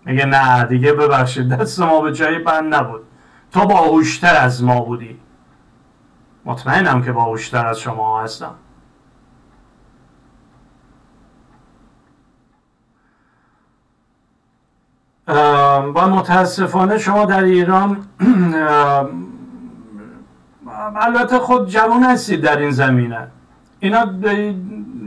[0.06, 3.07] میگه نه دیگه ببخشید دست ما به جایی بند نبود.
[3.52, 5.20] تو باهوشتر از ما بودی.
[6.46, 8.56] مطمئنم که باهوشتر از شما هستم.
[15.96, 18.08] و متاسفانه شما در ایران
[20.96, 23.28] البته خود جوان هستید در این زمینه.
[23.80, 24.06] اینا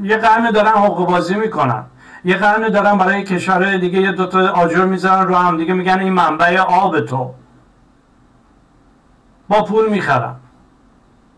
[0.03, 1.85] یه قرن دارن حقوق بازی می‌کنن.
[2.25, 6.13] یه قرن دارن برای کشورهای دیگه یه دوتا آجر می‌ذارن رو هم دیگه میگن این
[6.13, 7.35] منبع آب تو.
[9.51, 10.35] با پول می‌خرن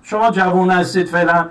[0.03, 1.47] شما جوون هستید فعلا.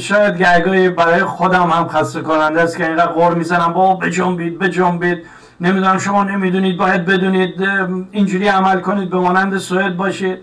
[0.00, 3.72] شاید گرگایی برای خودم هم خسته کننده است که اینقدر غور می‌زنم.
[3.72, 5.26] با بجنبید بجنبید.
[5.60, 7.62] نمی‌دونم شما نمی‌دونید باید بدونید
[8.10, 10.38] اینجوری عمل کنید به مانند سوئد باشید.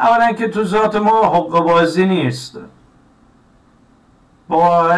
[0.00, 2.58] اولا که تو ذات ما حق بازی نیست.
[4.48, 4.88] با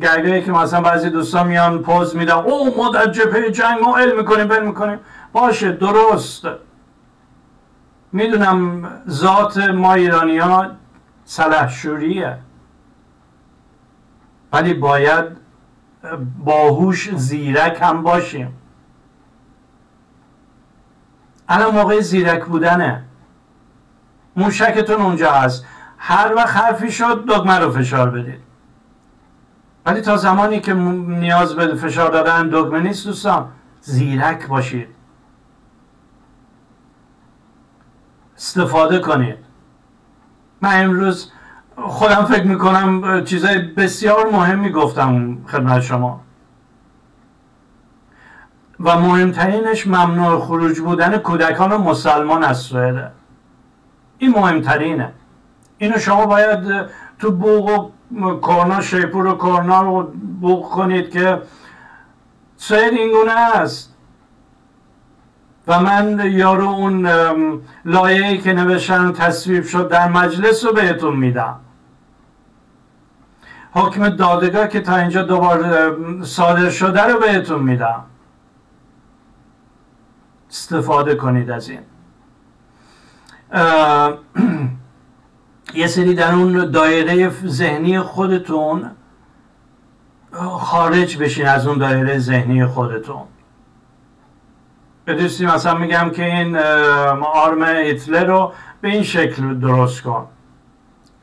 [0.00, 4.16] گرگایی که مثلا بعضی دوستان میان پوز میدن او ما در جبهه جنگ ما علم
[4.16, 4.98] می‌کنیم بل می‌کنیم.
[5.32, 6.46] باشه درست.
[8.12, 10.66] می‌دونم ذات ما ایرانی ها
[11.24, 12.38] سلحشوریه
[14.52, 15.24] ولی باید
[16.44, 18.54] باهوش زیرک هم باشیم.
[21.48, 23.04] الان موقع زیرک بودنه.
[24.36, 25.66] موشکتون اونجا هست.
[25.98, 28.40] هر وقت حرفی شد دگمه رو فشار بدید.
[29.86, 33.48] ولی تا زمانی که نیاز به فشار دادن دگمه نیست دوستان
[33.80, 34.95] زیرک باشید.
[38.36, 39.36] استفاده کنید.
[40.60, 41.32] من امروز
[41.76, 46.20] خودم فکر می‌کنم چیزای بسیار مهمی گفتم خدمت شما.
[48.80, 53.10] و مهمترینش ممنوع خروج بودن کودکان مسلمان از سوئده
[54.18, 55.12] این مهمترینه.
[55.78, 56.86] اینو شما باید
[57.18, 57.90] تو بوق و
[58.40, 60.02] کرنا شیپور و رو
[60.40, 61.42] بوق کنید که
[62.56, 63.95] سوئد اینگونه است.
[65.66, 67.08] و من یارو اون
[67.84, 71.60] لایه‌ای که نوشتن تصویب شد در مجلس رو بهتون میدم.
[73.72, 78.04] حکم دادگاه که تا اینجا دوباره صادر شده رو بهتون میدم.
[80.50, 81.80] استفاده کنید از این.
[85.74, 88.90] یه سری در اون دایره ذهنی خودتون
[90.58, 93.22] خارج بشین از اون دایره ذهنی خودتون.
[95.06, 96.56] به مثلا میگم که این
[97.34, 100.26] آرم هیتلر رو به این شکل درست کن.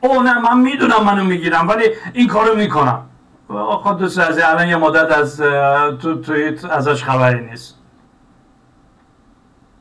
[0.00, 3.02] او نه من می‌دونم منو می‌گیرم ولی این کارو می‌کنم.
[3.98, 5.40] دوست از الان یه مدت از
[6.00, 7.78] تو توییت ازش خبری نیست.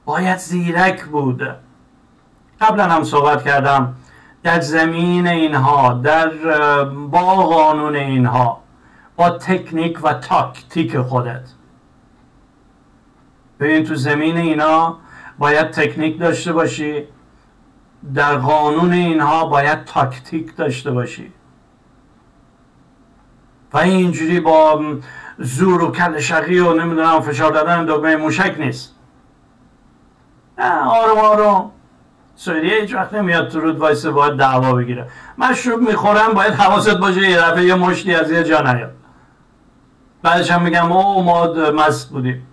[0.06, 1.42] باید زیرک بود
[2.62, 3.96] قبلا هم صحبت کردم.
[4.44, 6.30] در زمین اینها در
[6.84, 8.62] با قانون اینها
[9.16, 11.50] با تکنیک و تاکتیک خودت.
[13.64, 14.98] ببین تو زمین اینا
[15.38, 17.04] باید تکنیک داشته باشی.
[18.14, 21.34] در قانون اینها باید تاکتیک داشته باشی.
[23.74, 24.82] و اینجوری با
[25.38, 28.96] زور و کل شقی و نمی‌دونم فشار دادن دکمه موشک نیست.
[30.58, 31.72] نه آروم آروم.
[32.36, 35.08] سوریه هیچ وقت نمیاد تو رود وایسه باید دعوا بگیره.
[35.38, 38.92] مشروب می‌خورم باید حواست باشه یه دفعه یه مشتی از یه جا نیاد.
[40.22, 42.48] بعدش هم میگم او ما مست بودیم.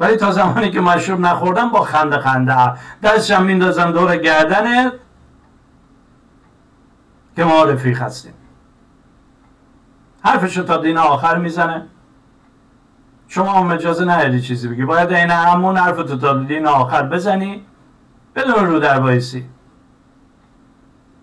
[0.00, 2.74] ولی تا زمانی که مشروب نخوردم با خنده خنده.
[3.02, 4.92] دستشم میندازم دور گردنت
[7.36, 8.34] که ما رفیق هستیم.
[10.24, 11.86] حرفشو تا دین آخر می‌زنه.
[13.28, 14.84] شما هم اجازه نداری چیزی بگی.
[14.84, 17.64] باید این همون حرف تو تا دین آخر بزنی.
[18.34, 19.44] بدون رو در بایسی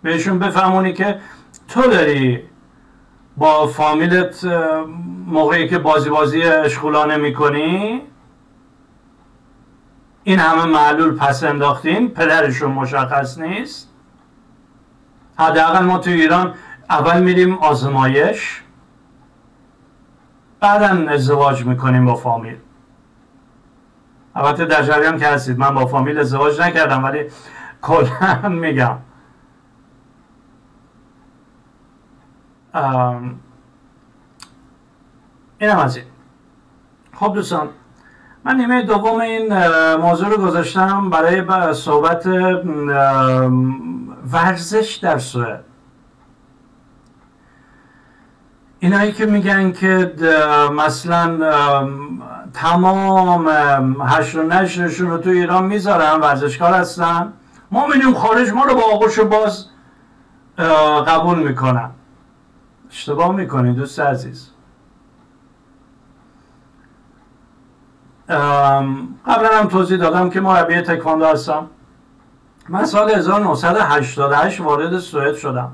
[0.02, 1.20] بهشون بفهمونی که
[1.68, 2.44] تو داری
[3.38, 4.46] با فامیلت
[5.28, 8.02] موقعی که بازی بازی اشغولانه می‌کنی
[10.28, 13.90] این همه معلول پس انداختین پدرشون مشخص نیست.
[15.38, 16.54] حداقل ما تو ایران
[16.90, 18.62] اول میریم آزمایش
[20.60, 22.58] بعدا ازدواج می‌کنیم با فامیل.
[24.36, 27.26] البته در جریان که هستید من با فامیل ازدواج نکردم ولی
[27.82, 28.98] کلا میگم.
[35.60, 36.06] اینم از این.
[37.14, 37.70] خب دوستان
[38.46, 42.26] من نیمه دوم این موضوع رو گذاشتم برای صحبت
[44.32, 45.64] ورزش در سوئد.
[48.80, 50.16] اینایی که میگن که
[50.78, 51.40] مثلا
[52.54, 53.48] تمام
[54.02, 57.34] هشت و نشرشون رو تو ایران می‌ذارن ورزشکار هستن
[57.72, 59.66] ما میدیم خارج ما رو با آغوش باز
[61.08, 61.90] قبول می‌کنن.
[62.90, 64.52] اشتباه می‌کنی دوست عزیز.
[68.30, 71.68] قبلا هم توضیح دادم که مربی تکواندو هستم.
[72.70, 75.72] من سال 1988 وارد سوئد شدم.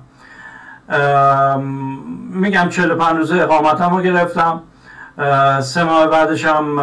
[2.29, 4.63] میگم 45 روزه اقامتم رو گرفتم
[5.61, 6.79] سه ماه بعدش هم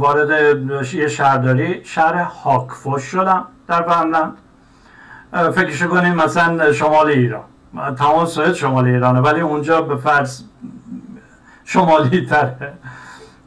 [0.00, 0.58] وارد
[0.94, 4.32] یه شهرداری شهر هاکفوش شدم در فنلند
[5.32, 7.44] فکرش کنیم مثلا شمال ایران.
[7.98, 10.42] تمام سوئد شمال ایرانه ولی اونجا به فرض
[11.64, 12.72] شمالی تره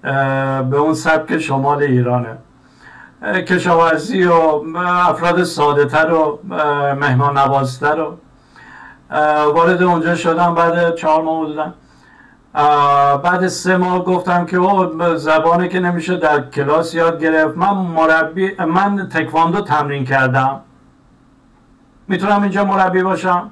[0.01, 2.37] به اون سبک شمال ایرانه.
[3.23, 4.33] کشاورزی و
[4.77, 6.39] افراد ساده تر و
[6.99, 8.17] مهمان نوازتر و
[9.51, 11.73] وارد اونجا شدم بعد چهار ماه بودم
[13.23, 17.57] بعد سه ماه گفتم که او زبانه که نمیشه در کلاس یاد گرفت.
[17.57, 20.61] من مربی من تکواندو تمرین کردم.
[22.07, 23.51] می‌تونم اینجا مربی باشم؟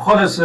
[0.00, 0.40] خلاص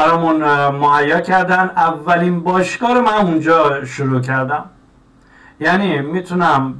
[0.00, 1.70] برامون مهیا کردن.
[1.76, 4.64] اولین باشگاه رو من اونجا شروع کردم.
[5.60, 6.74] یعنی می‌تونم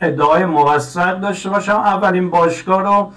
[0.00, 1.72] ادعای موثق داشته باشم.
[1.72, 3.12] اولین باشگاه رو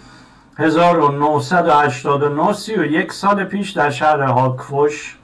[0.58, 5.18] 1989 سی و یک سال پیش در شهر هاکفوش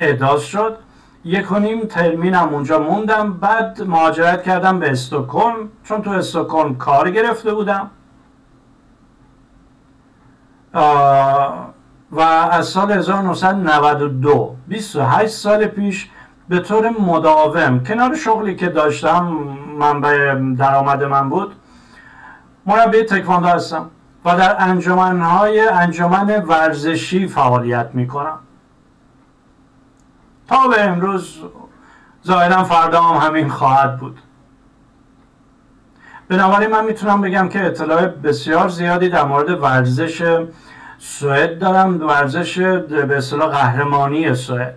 [0.00, 0.78] اعداد شد.
[1.24, 3.32] یک و نیم ترمینم اونجا موندم.
[3.32, 5.68] بعد مهاجرت کردم به استکهلم.
[5.84, 7.90] چون تو استکهلم کار گرفته بودم.
[12.12, 16.10] و از سال 1992 28 سال پیش
[16.48, 19.24] به طور مداوم کنار شغلی که داشتم
[19.78, 21.52] منبع درآمد من بود
[22.66, 23.90] مربی تکواندو هستم
[24.24, 28.38] و در انجمنهای انجمن ورزشی فعالیت می‌کنم.
[30.48, 31.38] تا به امروز
[32.26, 34.18] ظاهرا فردا هم همین خواهد بود.
[36.28, 40.46] بنابراین من می‌تونم بگم که اطلاع بسیار زیادی در مورد ورزش
[40.98, 44.74] سوئد دارم ورزش به اصطلاح قهرمانی سوئد.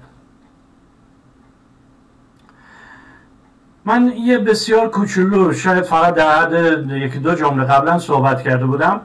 [3.85, 9.01] من یه بسیار کوچولو شاید فقط در حد یکی دو جمله قبلا صحبت کرده بودم.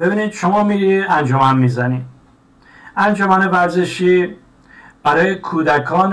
[0.00, 2.04] ببینید شما میری انجمن می‌زنی.
[2.96, 4.36] انجمن ورزشی
[5.02, 6.12] برای کودکان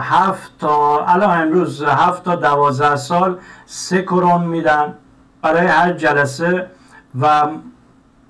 [0.00, 4.94] هفت تا الان امروز هفت تا دوازده سال سه کرون میدن.
[5.42, 6.70] برای هر جلسه
[7.20, 7.46] و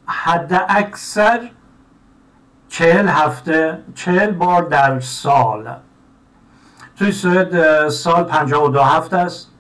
[0.09, 1.51] حد اکثر
[2.69, 5.75] چهل هفته چهل بار در سال.
[6.97, 9.51] توی سوئد سال پنجاه و دو هفته است.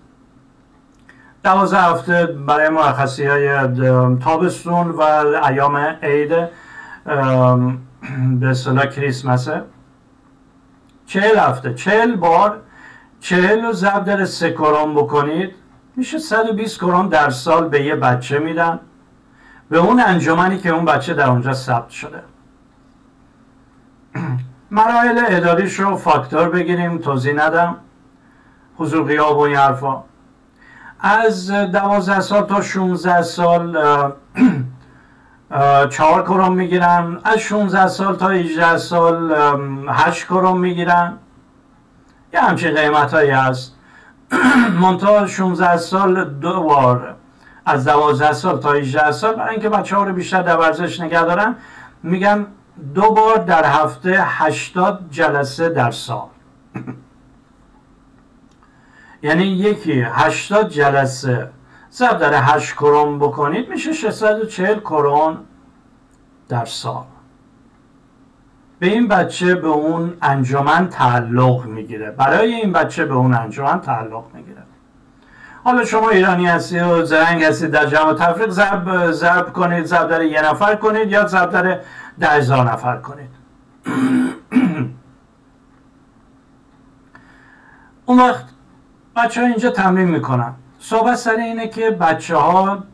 [1.44, 3.68] دوازده هفته برای مرخصی های
[4.16, 5.03] تابستون و
[5.46, 6.49] ایام عید
[8.40, 9.62] به صلاح کریسمسه.
[11.07, 12.61] چهل هفته چهل بار
[13.20, 15.55] چهل رو ضرب در سه کرون بکنید.
[15.96, 18.80] میشه 120 کرون در سال به یه بچه میدن.
[19.71, 22.23] به اون انجمنی که اون بچه در اونجا ثبت شده.
[24.71, 27.77] مراحل اداریش رو فاکتور بگیریم توضیح ندم.
[28.77, 30.03] حضور غیاب و این حرفا.
[31.01, 33.79] از دوازده سال تا 16 سال
[35.91, 37.19] چهار کرون می‌گیرن.
[37.25, 39.35] از 16 سال تا 18 سال
[39.89, 41.19] هشت کرون می‌گیرن.
[42.33, 43.75] یه همچین قیمت هایی هست.
[44.83, 47.18] منتها 16 سال دو بار
[47.69, 51.25] از 12 سال تا 18 سال برای اینکه بچه ها رو بیشتر در ورزش نگه
[51.25, 51.57] دارن
[52.03, 52.47] میگن
[52.95, 56.29] دو بار در هفته 80 جلسه در سال.
[59.23, 61.51] یعنی یکی 80 جلسه
[61.93, 65.37] ضرب در 8 کرون بکنید میشه 640 کرون
[66.49, 67.05] در سال.
[68.79, 72.11] به این بچه به اون انجمن تعلق می‌گیره.
[72.11, 74.68] برای این بچه به اون انجمن تعلق می‌گیره.
[75.69, 80.23] حالا شما ایرانی هستی و زرنگ هستید در جمع تفریق ضرب ضرب کنید ضرب در
[80.23, 81.81] یه نفر کنید یا ضرب در
[82.19, 83.31] ده هزار نفر کنید.
[88.07, 88.45] اون وقت
[89.16, 90.55] بچه ها اینجا تمرین می‌کنن.
[90.79, 92.85] صحبت سر اینه که بچه ها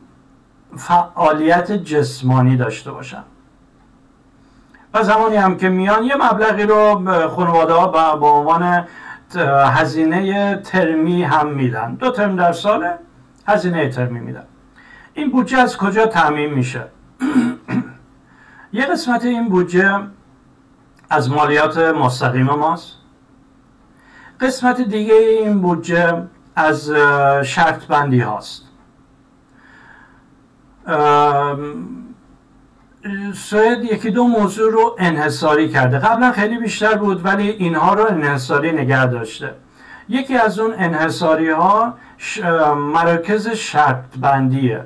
[0.77, 3.25] فعالیت جسمانی داشته باشن.
[4.95, 6.95] و زمانی هم که میان یه مبلغی رو
[7.29, 8.87] خانواده ها با عنوان
[9.37, 11.95] هزینه ترمی هم میدن.
[11.95, 12.93] دو ترم در سال
[13.47, 14.45] هزینه ترمی میدن.
[15.15, 16.85] این بودجه از کجا تعمین میشه؟
[18.73, 20.01] یه قسمت این بودجه
[21.11, 22.93] از مالیات مستقیم ماست.
[24.41, 26.23] قسمت دیگه این بودجه
[26.57, 26.91] از
[27.45, 28.65] شرط بندی هاست.
[33.35, 35.99] سوئد یکی دو موضوع رو انحصاری کرده.
[35.99, 39.55] قبلا خیلی بیشتر بود ولی اینها رو انحصاری نگه داشته.
[40.09, 41.95] یکی از اون انحصاری ها
[42.77, 44.85] مراکز شرط بندیه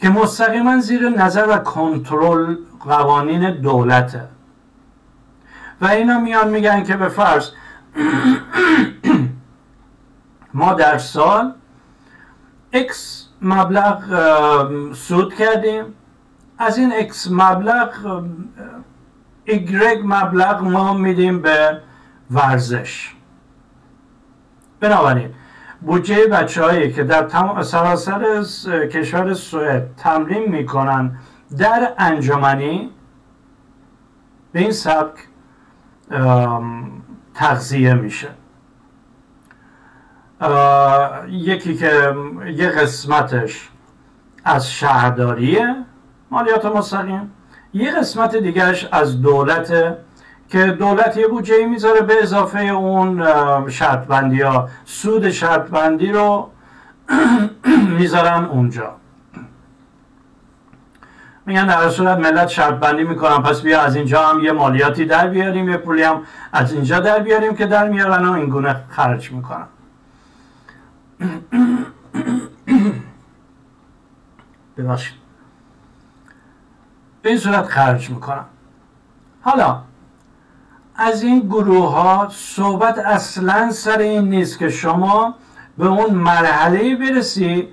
[0.00, 4.28] که مستقیما زیر نظر و کنترل قوانین دولته.
[5.80, 7.50] و اینا میان میگن که به فرض
[10.54, 11.52] ما در سال
[12.74, 12.94] X
[13.42, 14.02] مبلغ
[14.92, 15.84] سود کردیم.
[16.58, 18.22] از این X مبلغ
[19.46, 21.80] Y مبلغ ما میدیم به
[22.30, 23.14] ورزش.
[24.80, 25.34] بنابراین
[25.80, 27.28] بودجه بچه هایی که در
[27.62, 28.44] سراسر
[28.86, 31.18] کشور سوئد تمرین می‌کنن
[31.58, 32.90] در انجمنی
[34.52, 35.14] به این سبک
[37.34, 38.28] تغذیه میشه.
[41.28, 42.14] یکی که
[42.46, 43.70] یه قسمتش
[44.44, 45.85] از شهرداریه.
[46.30, 47.32] مالیات مستقیم.
[47.74, 49.98] یه قسمت دیگرش از دولته
[50.48, 53.24] که دولت یه بودجه می‌ذاره به اضافه اون
[53.68, 54.68] شرط بندی ها.
[54.84, 56.50] سود شرط بندی رو
[57.98, 58.92] می‌ذارن اونجا.
[61.46, 65.28] میگن در صورت ملت شرط بندی می‌کنن پس بیا از اینجا هم یه مالیاتی در
[65.28, 66.22] بیاریم یه پولی هم
[66.52, 69.66] از اینجا در بیاریم که در میارن و اینگونه خرج می‌کنن.
[74.76, 75.25] ببخشید.
[77.26, 78.44] به این صورت خرج می‌کنن
[79.40, 79.82] حالا
[80.96, 85.34] از این گروه ها صحبت اصلا سر این نیست که شما
[85.78, 87.68] به اون مرحله برسی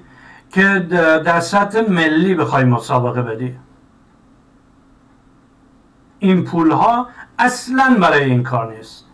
[0.50, 0.80] که
[1.26, 3.60] در سطح ملی بخوای مسابقه بدی.
[6.20, 7.08] این پول ها
[7.40, 9.06] اصلا برای این کار نیست.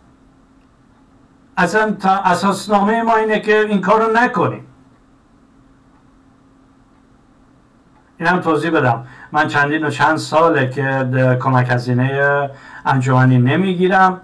[1.58, 4.66] اصلا تا اساسنامه ما اینه که این کار رو نکنیم
[8.20, 9.08] این توضیح بدم.
[9.32, 11.08] من چندین و چند ساله که
[11.42, 12.50] کمک هزینه
[12.86, 14.22] انجمنی نمی‌گیرم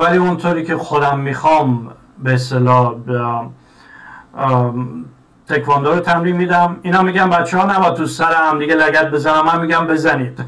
[0.00, 2.94] ولی اونطوری که خودم می‌خوام به اصطلاح
[5.48, 6.76] تکواندو رو تمرین میدم.
[6.82, 9.44] اینا میگن بچه ها نباید تو سر هم دیگه لگت بزنم.
[9.44, 10.44] من میگم بزنید.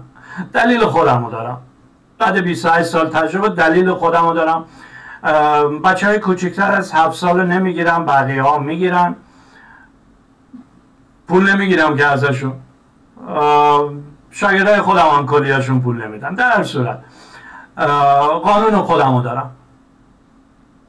[0.54, 1.58] دلیل خودم رو دارم.
[2.18, 4.64] بعد 28 سال تجربه دلیل خودم رو دارم.
[5.80, 9.16] بچه های کوچکتر از 7 سال نمی‌گیرم بقیه ها می‌گیرن.
[11.28, 12.52] پول نمی‌گیرم که ازشون.
[14.30, 16.34] شاگردای خودم هم کلیاشون پول نمیدن.
[16.34, 16.98] در هر صورت
[18.42, 19.50] قانون خودمو دارم.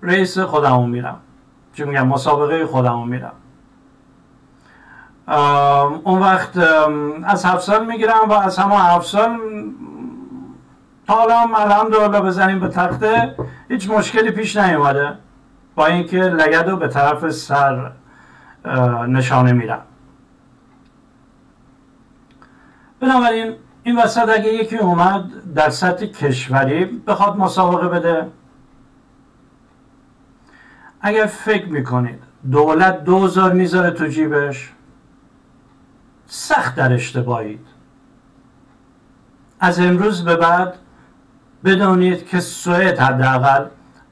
[0.01, 1.17] رئیس خودمو میرم.
[1.73, 3.31] چون میگم؟ مسابقه خودمو میرم.
[6.03, 6.57] اون وقت
[7.23, 9.39] از هفت سال می‌گیرم و از همه هفت سال
[11.07, 13.35] تا حالا هم الحمدلله بزنیم به تخته
[13.69, 15.17] هیچ مشکلی پیش نیومده.
[15.75, 17.91] با اینکه لگد رو به طرف سر
[19.07, 19.81] نشانه میرم.
[23.05, 28.27] بنابراین این وسط اگه یکی اومد در سطح کشوری بخواد مسابقه بده.
[31.01, 32.19] اگر فکر می‌کنید
[32.51, 34.73] دولت دوزار می‌ذاره تو جیبش
[36.27, 37.65] سخت در اشتباهید.
[39.59, 40.73] از امروز به بعد
[41.63, 43.65] بدونید که سوئد حداقل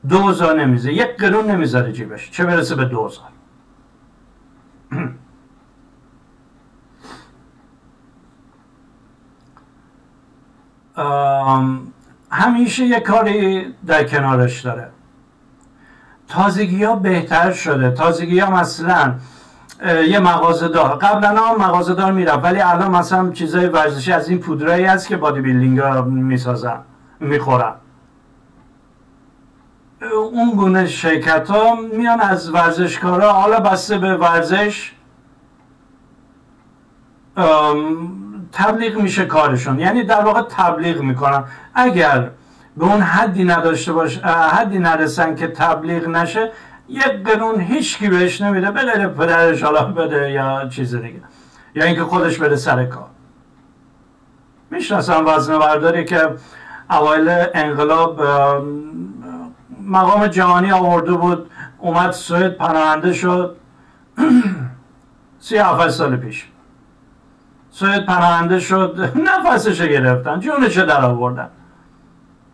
[0.09, 3.29] دوزار نمی‌ذاره یک قرون نمی‌ذاره جیبش چه برسه به دوزار.
[12.31, 14.89] همیشه یه کاری در کنارش داره.
[16.27, 17.91] تازگی ها بهتر شده.
[17.91, 19.15] تازگی ها مثلا
[20.07, 24.39] یه مغازه دار قبلا هم مغازه دار می‌رفت ولی الان مثلا چیزای ورزشی از این
[24.39, 26.79] پودرایی هست که بادی بیلدینگ ها می‌سازن
[27.19, 27.73] می‌خورن.
[30.31, 34.93] اون گونه شرکت ها میان از ورزشکارا حالا بسته به ورزش
[38.53, 39.79] تبلیغ میشه کارشون.
[39.79, 41.43] یعنی در واقع تبلیغ می‌کنن.
[41.75, 42.29] اگر
[42.77, 46.51] به اون حدی نداشته باش حدی نرسن که تبلیغ نشه
[46.89, 48.71] یک قانون هیچکی بهش نمیده.
[48.71, 51.21] بده پدرش حالا بده یا چیز دیگه.
[51.75, 53.07] یا اینکه خودش بده سر کار.
[54.71, 56.29] می‌شناسم وزن برداری که
[56.89, 58.21] اوایل انقلاب
[59.81, 61.51] مقام جهانی آورده بود.
[61.79, 63.57] اومد سوئد پناهنده شد.
[65.39, 66.47] سی سال پیش.
[67.73, 69.11] سوید پناهنده شد.
[69.45, 71.49] نفسش گرفتن جونش در آوردن.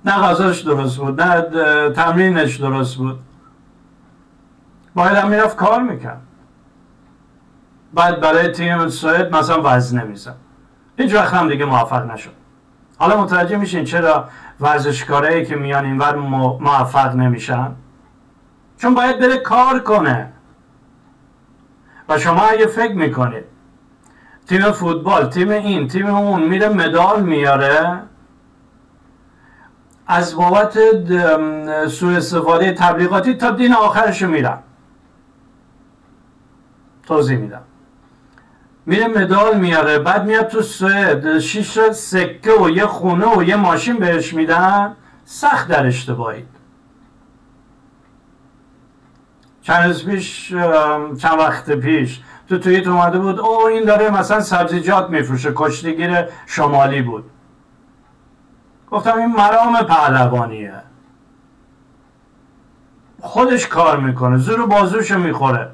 [0.06, 3.20] نه غذاش درست بود نه تمرینش درست بود.
[4.96, 6.22] باید هم می‌رفت کار می‌کرد.
[7.94, 10.36] بعد برای تیم سوئد مثلا وزنه میزن
[10.98, 12.32] هیچ وقت هم دیگه موفق نشد.
[12.98, 16.16] حالا متوجه میشین چرا ورزشکارایی که میان اینور
[16.60, 17.72] موفق نمیشن؟
[18.78, 20.34] چون باید بره کار کنه.
[22.10, 23.49] و شما اگه فکر می‌کنید
[24.50, 28.02] تیم فوتبال تیم این تیم اون میره مدال میاره.
[30.08, 30.78] از بابت
[31.88, 34.64] سوء استفاده تبلیغاتی تا دین آخرشو میرم.
[37.04, 37.62] توضیح میدم.
[38.86, 43.98] میره مدال میاره بعد میاد تو سوئد شیش سکه و یه خونه و یه ماشین
[43.98, 44.96] بهش میدن.
[45.26, 46.48] سخت در اشتباهید
[49.62, 50.54] چند پیش
[51.18, 57.02] چند وقت پیش تو توییت اومده بود او این داره مثلا سبزیجات میفروشه کشتیگیر شمالی
[57.02, 57.30] بود.
[58.92, 60.74] گفتم این مرام پهلوانیه.
[63.22, 65.72] خودش کار می‌کنه زور بازوشو می‌خوره.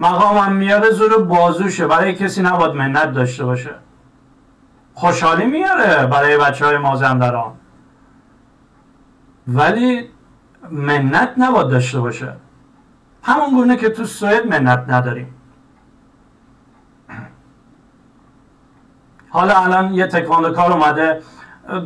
[0.00, 3.74] مقامم میاره زور بازوشه برای کسی نباید منت داشته باشه.
[4.94, 7.52] خوشحالی میاره برای بچه های مازندران.
[9.48, 10.10] ولی
[10.70, 12.32] منت نباید داشته باشه.
[13.22, 15.34] همون گونه که تو سوئد منت نداریم.
[19.28, 21.20] حالا الان یه تکواندو کار اومده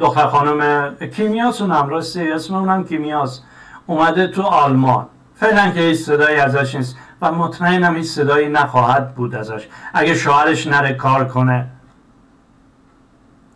[0.01, 3.43] دختر خانم کیمیاس اونم راستی اسم اونم کیمیاس
[3.87, 5.07] اومده تو آلمان.
[5.35, 9.69] فعلا که هیچ صدایی ازش نیست و مطمئنم هیچ صدایی نخواهد بود ازش.
[9.95, 11.67] اگه شوهرش نره کار کنه.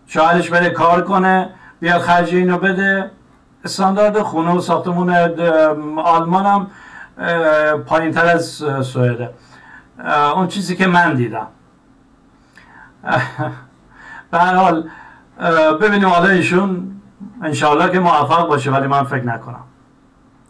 [0.07, 1.51] شوهرش بره کار کنه
[1.81, 3.11] بیاد خرج اینو بده.
[3.65, 5.11] استاندارد خونه و ساختمون
[5.99, 6.67] آلمان هم
[7.87, 9.31] پایین تر از سوئده
[10.35, 11.47] اون چیزی که من دیدم.
[14.31, 14.89] به هر حال
[15.81, 17.01] ببینیم حالا ایشون
[17.43, 19.65] انشاءالله که موفق باشه ولی من فکر نکنم.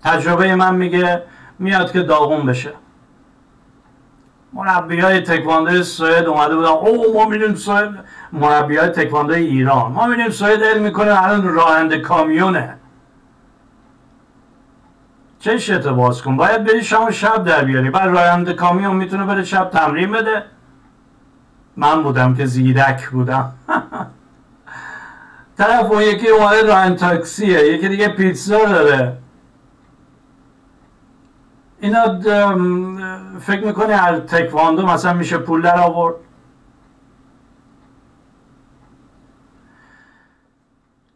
[0.03, 1.23] تجربه من میگه
[1.59, 2.73] میاد که داغون بشه.
[4.53, 6.69] مربی های تکواندو سوئد اومده بودن.
[6.69, 9.93] او ما میریم سوئد مربی های تکواندو ایران.
[9.93, 12.75] ما میریم سوئد علم می‌کنه الان راننده کامیونه.
[15.49, 17.91] چشت باز کن؟ باید بری شام شب در بیاری.
[17.91, 20.45] بعد راننده کامیون می‌تونه بره شب تمرین بده.
[21.77, 23.53] من بودم که زیرک بودم.
[25.59, 27.59] طرف اون یکی اومده ران تاکسیه.
[27.59, 29.19] یکی دیگه پیتزا داره.
[31.81, 32.21] اینا
[33.41, 36.15] فکر می‌کنه هر تکواندو مثلا میشه پول در آورد؟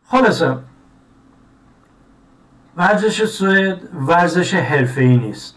[0.05, 0.57] خلاصه.
[2.77, 4.55] ورزش سوئد ورزش
[4.97, 5.55] ای نیست.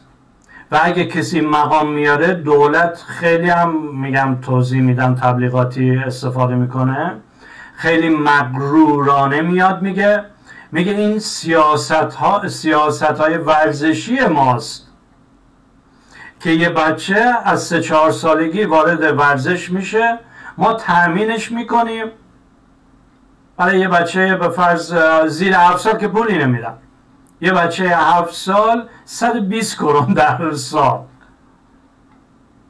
[0.71, 7.15] و اگه کسی مقام میاره دولت خیلی هم میگم توضیح میدم تبلیغاتی استفاده می‌کنه.
[7.75, 10.23] خیلی مغرورانه میاد میگه.
[10.71, 14.87] میگه این سیاست, ها سیاست های ورزشی ماست
[16.39, 20.19] که یه بچه از سه چهار سالگی وارد ورزش میشه.
[20.57, 22.05] ما تأمینش می‌کنیم.
[23.57, 24.95] برای یه بچه به فرض
[25.27, 26.73] زیر هفت که پولی نمیدن.
[27.41, 31.05] یه بچه هفت سال 120 کرون در سال.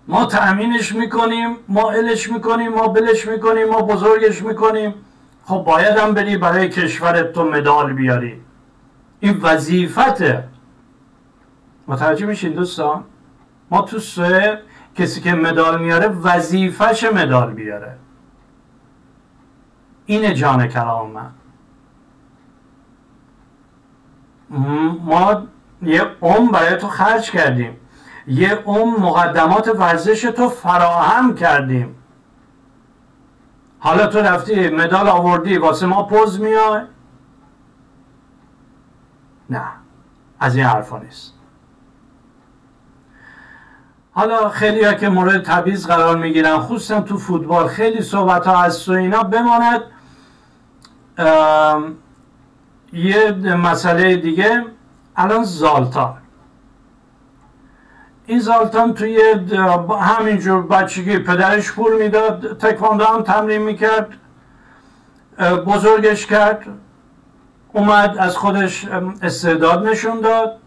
[0.07, 4.93] ما تأمینش می‌کنیم ما الش می‌کنیم ما بلش می‌کنیم ما بزرگش می‌کنیم.
[5.45, 8.41] خب باید هم بری برای کشورت تو مدال بیاری.
[9.19, 10.43] این وظیفته.
[11.87, 13.03] متوجه میشین دوستان؟
[13.71, 14.61] ما تو سه
[14.95, 17.95] کسی که مدال میاره وظیفش مدال بیاره.
[20.05, 21.29] اینه جان کلام من.
[24.49, 25.43] ما
[25.81, 27.77] یه عمر برای تو خرج کردیم.
[28.27, 31.95] یه عمر مقدمات ورزش تو فراهم کردیم.
[33.79, 36.81] حالا تو رفتی مدال آوردی واسه ما پوز میای؟
[39.49, 39.63] نه
[40.39, 41.33] از این حرفا نیست.
[44.11, 48.85] حالا خیلی ها که مورد تبعیض قرار می‌گیرن خصوصا تو فوتبال خیلی صحبت ها از
[48.85, 49.81] تو اینا بماند.
[52.93, 54.63] یه مسئله دیگه.
[55.15, 56.17] الان زالتان.
[58.25, 59.21] این زالتان توی
[60.01, 64.09] همینجور بچگی پدرش پول می‌داد تکواندو هم تمرین می‌کرد
[65.67, 66.65] بزرگش کرد
[67.73, 68.85] اومد از خودش
[69.21, 70.59] استعداد نشون داد.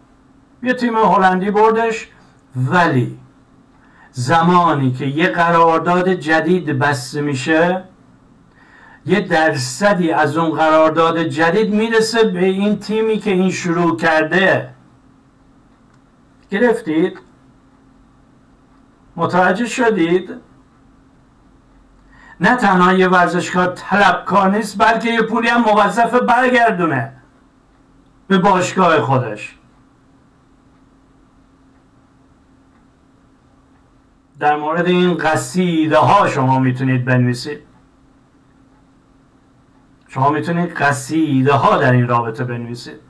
[0.63, 2.09] یه تیم هلندی بردش.
[2.57, 3.19] ولی
[4.11, 7.85] زمانی که یه قرارداد جدید بسته میشه
[9.09, 14.75] یه درصدی از اون قرارداد جدید می‌رسه به این تیمی که این شروع کرده.
[16.51, 17.19] گرفتید؟
[19.17, 20.31] متوجه شدید؟
[22.41, 27.13] نه تنها یه ورزشکار طلبکار نیست بلکه یه پولی هم موظف برگردونه
[28.29, 29.55] به باشگاه خودش.
[34.41, 37.68] در مورد این قصیده ها شما می‌تونید بنویسید.
[40.09, 43.01] شما می‌تونید قصیده ها در این رابطه بنویسید.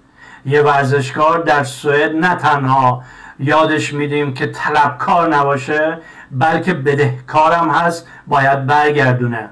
[0.47, 3.03] یه ورزشکار در سوئد نه تنها
[3.39, 5.99] یادش میدیم که طلبکار نباشه
[6.31, 9.51] بلکه بدهکارم هست باید برگردونه.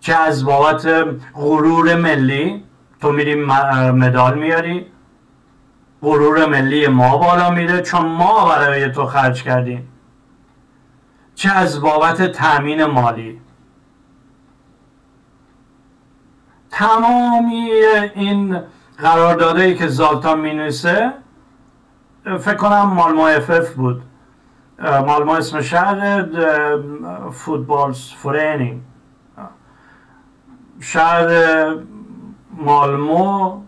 [0.00, 0.86] چه از بابت
[1.34, 2.64] غرور ملی؟
[3.00, 4.86] تو میری مدال میاری
[6.02, 9.88] غرور ملی ما بالا میره چون ما برای تو خرج کردیم.
[11.34, 13.40] چه از بابت تأمین مالی؟
[16.74, 17.70] تمامی
[18.14, 18.60] این
[18.98, 21.12] قراردادهایی که زالتا می‌نویسه
[22.24, 24.02] فکر کنم مالما اف بود.
[24.78, 26.26] مالما اسم شهر
[27.32, 28.80] فوتبال فورینینگ
[30.80, 31.28] شهر
[32.56, 33.60] مالمو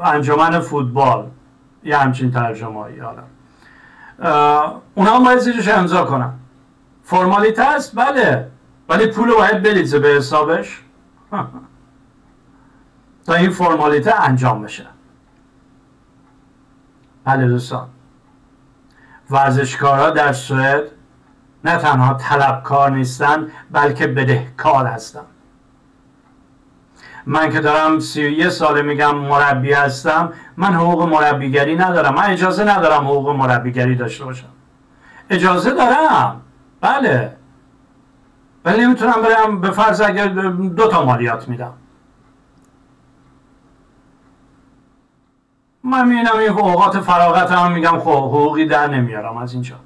[0.00, 1.26] انجمن فوتبال
[1.84, 3.22] یه همچین ترجمه حالا.
[4.94, 6.32] اونا هم باید زیرش امضا کنن.
[7.02, 8.50] فرمالیته است؟ بله.
[8.88, 10.82] ولی پول باید بریزه به حسابش.
[13.30, 14.86] تا این فرمالیته انجام بشه.
[17.24, 17.88] بله دوستان.
[19.30, 20.82] ورزشکارها در سوئد
[21.64, 25.20] نه تنها طلبکار نیستن بلکه بدهکار هستن
[27.26, 32.14] من که دارم سی و یه ساله میگم مربی هستم من حقوق مربیگری ندارم.
[32.14, 34.48] من اجازه ندارم حقوق مربیگری داشته باشم.
[35.30, 36.40] اجازه دارم.
[36.80, 37.36] بله.
[38.64, 41.72] ولی نمی‌تونم برم به فرض اگر دو تا مالیات میدم.
[45.84, 49.76] من می‌بینم این اوقات فراغت هم میگم خب حقوقی در نمیارم از اینجا.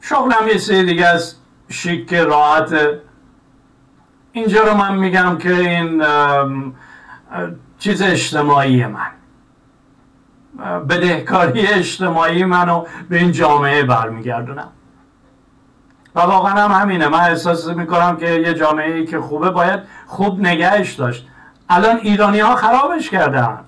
[0.00, 1.34] شغلم یه سری دیگه از
[1.68, 2.74] شیک راحت.
[4.32, 6.04] اینجا رو من میگم که این
[7.78, 9.10] چیز اجتماعی من.
[10.88, 14.68] بدهکاری اجتماعی منو به این جامعه برمیگردونم.
[16.14, 17.08] و واقعا هم همینه.
[17.08, 21.28] من احساس می‌کنم که یه جامعه ای که خوبه باید خوب نگهش داشت.
[21.72, 23.58] الان ایرانی ها خرابش کردن.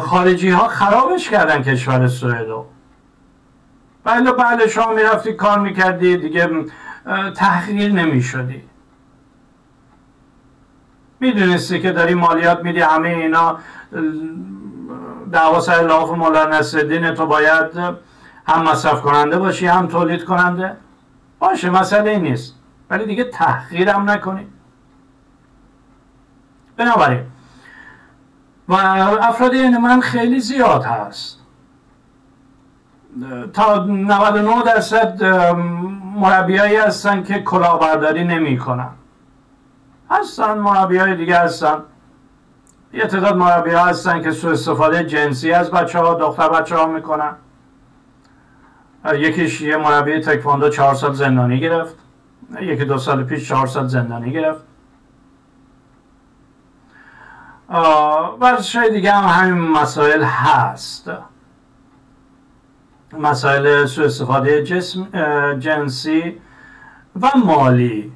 [0.00, 2.66] خارجی ها خرابش کردن کشور سوئدو
[4.04, 6.64] بله بله شما می‌رفتی کار می‌کردی دیگه
[7.36, 8.62] تحقیر نمی‌شدی.
[11.20, 13.58] می‌دونستی که داری مالیات میدی همه اینا
[15.32, 17.76] دعوا سر لاف مولا نصرالدین تو باید
[18.48, 20.76] هم مصرف کننده باشی هم تولید کننده.
[21.38, 22.54] باشه مسئله نیست.
[22.90, 24.46] ولی دیگه تحقیرم نکنی.
[26.76, 27.20] بنابراین
[28.68, 31.40] و افراد این من خیلی زیاد هست.
[33.52, 35.24] تا 99 درصد
[36.16, 38.88] مربیایی هستن که کلاهبرداری نمی کنن
[40.10, 41.82] هستن مربی های دیگه هستن.
[42.92, 46.86] یه تعداد مربی ها هستن که سو استفاده جنسی از بچه ها دختر بچه ها
[46.86, 47.32] می‌کنن.
[49.14, 51.94] یکیش یه مربی تکواندو چهار سال زندانی گرفت.
[52.60, 54.62] یکی دو سال پیش چهار سال زندانی گرفت.
[58.40, 61.10] ورزش دیگه هم همین مسائل هست.
[63.18, 65.08] مسائل سو استفاده جسم
[65.58, 66.40] جنسی
[67.20, 68.12] و مالی.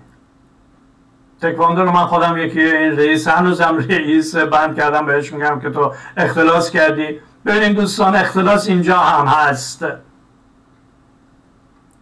[1.42, 5.92] تکواندو رو من خودم یکی این رئیس هنوزم رئیس بند کردم بهش میگم که تو
[6.16, 7.20] اختلاس کردی.
[7.46, 9.84] ببینید دوستان اختلاس اینجا هم هست.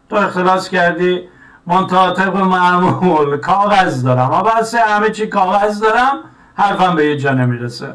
[0.08, 1.28] تو اختلاس کردی
[1.66, 4.30] من تا طبق معمول کاغذ دارم.
[4.30, 6.24] و بس همه چی کاغذ دارم.
[6.58, 7.94] حرفم به یه جا نمی‌رسه.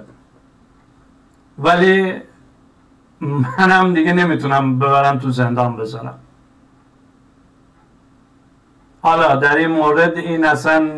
[1.58, 2.22] ولی
[3.22, 6.20] منم دیگه نمی‌تونم ببرم تو زندان بذارم
[9.02, 10.92] حالا در این مورد این اصلا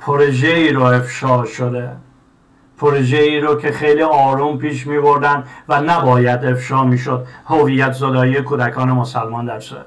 [0.00, 1.96] پروژه ای رو افشا شده.
[2.78, 7.26] پروژه ای رو که خیلی آروم پیش می بردن و نباید افشا می شد.
[7.46, 9.86] هویت زدایی کودکان مسلمان در سوئد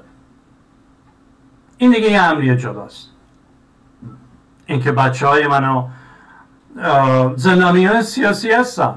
[1.78, 3.10] این دیگه یه امری جداست.
[4.66, 5.88] اینکه بچه های منو
[7.36, 8.94] زندانی های سیاسی هستن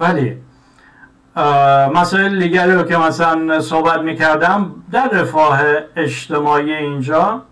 [0.00, 0.36] ولی
[1.94, 5.60] مسائل دیگری رو که مثلا صحبت می‌کردم در رفاه
[5.96, 7.42] اجتماعی اینجا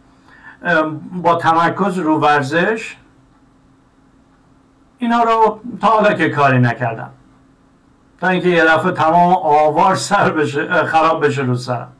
[1.12, 2.96] با تمرکز رو ورزش
[4.98, 7.10] اینا رو تا حالا که کاری نکردم.
[8.20, 11.92] تا اینکه یه دفعه تمام آوار سر بشه خراب بشه رو سرم.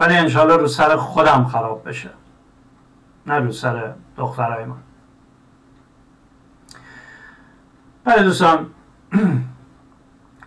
[0.00, 2.10] ولی انشالله رو سر خودم خراب بشه.
[3.26, 4.76] نه رو سر دخترهای من.
[8.04, 8.66] بله دوستان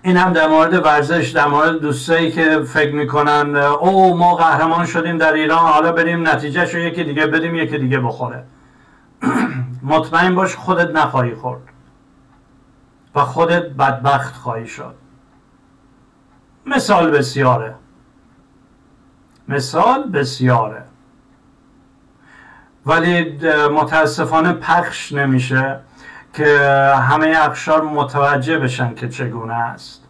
[0.01, 5.17] این هم در مورد ورزش در مورد دوستایی که فکر می‌کنن او ما قهرمان شدیم
[5.17, 8.45] در ایران حالا بریم نتیجه شو یکی دیگه بدیم یکی دیگه بخوره.
[9.83, 11.61] مطمئن باش خودت نخواهی خورد
[13.15, 14.95] و خودت بدبخت خواهی شد.
[16.65, 17.75] مثال بسیاره.
[19.47, 20.84] مثال بسیاره.
[22.85, 25.79] ولی متاسفانه پخش نمیشه
[26.33, 26.59] که
[27.01, 30.01] همه اخشار متوجه بشن که چگونه است.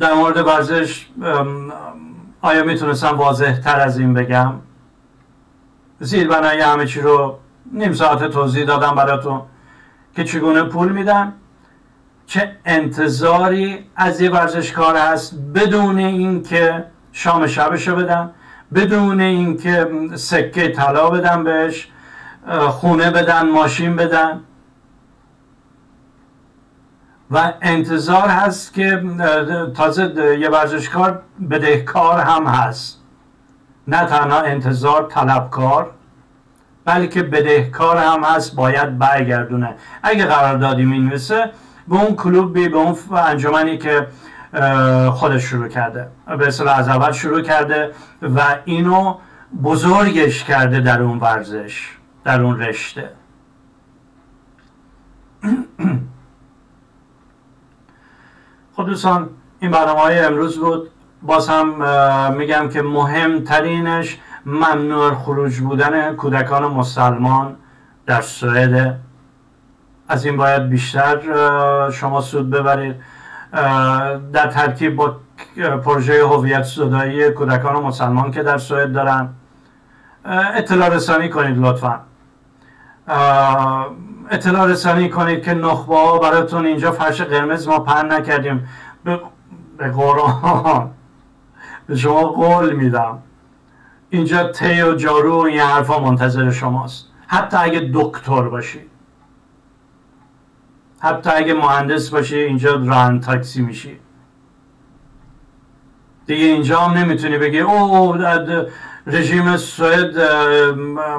[0.00, 1.06] در مورد ورزش
[2.40, 4.52] آیا می‌تونستم واضح تر از این بگم؟
[6.00, 7.38] زیر بنای همه چی رو
[7.72, 9.42] نیم ساعت توضیح دادم براتون
[10.16, 11.32] که چگونه پول میدن.
[12.26, 18.30] چه انتظاری از یه ورزشکار هست بدون اینکه شام شبشو بدن
[18.74, 21.88] بدون اینکه سکه طلا بدن بهش
[22.68, 24.40] خونه بدن ماشین بدن.
[27.30, 29.02] و انتظار هست که
[29.76, 33.00] تازه یه ورزشکار بدهکار هم هست.
[33.88, 35.90] نه تنها انتظار طلبکار
[36.84, 39.74] بلکه بدهکار هم هست باید برگردونه.
[40.02, 41.50] اگه قراردادی می‌نویسه
[41.88, 44.06] به اون کلوبی به اون انجمنی که
[45.10, 46.08] خودش شروع کرده.
[46.38, 47.90] به اصطلاح از اول شروع کرده
[48.22, 49.14] و اینو
[49.62, 51.90] بزرگش کرده در اون ورزش
[52.24, 53.10] در اون رشته.
[58.76, 59.30] خب دوستان
[59.60, 60.90] این برنامه های امروز بود.
[61.22, 61.84] باز هم
[62.36, 67.56] میگم که مهمترینش ممنوع خروج بودن کودکان مسلمان
[68.06, 69.00] در سوئد.
[70.08, 71.20] از این باید بیشتر
[71.90, 72.96] شما سود ببرید.
[74.32, 75.16] در ترکیب با
[75.84, 79.28] پروژه هویت زدایی کودکان مسلمان که در سوئد دارن.
[80.54, 82.00] اطلاع رسانی کنید لطفا.
[84.30, 88.68] اطلاع رسانی کنید که نخبه ها براتون اینجا فرش قرمز ما پهن نکردیم.
[89.78, 90.90] به قرآن.
[91.86, 93.18] به شما قول میدم.
[94.10, 97.08] اینجا تی و جارو و این حرفا منتظر شماست.
[97.26, 98.80] حتی اگه دکتر باشی
[101.04, 103.98] حتی اگه مهندس باشی اینجا ران تاکسی میشی.
[106.26, 108.16] دیگه اینجا هم نمی‌تونی بگی او
[109.06, 110.14] رژیم سوئد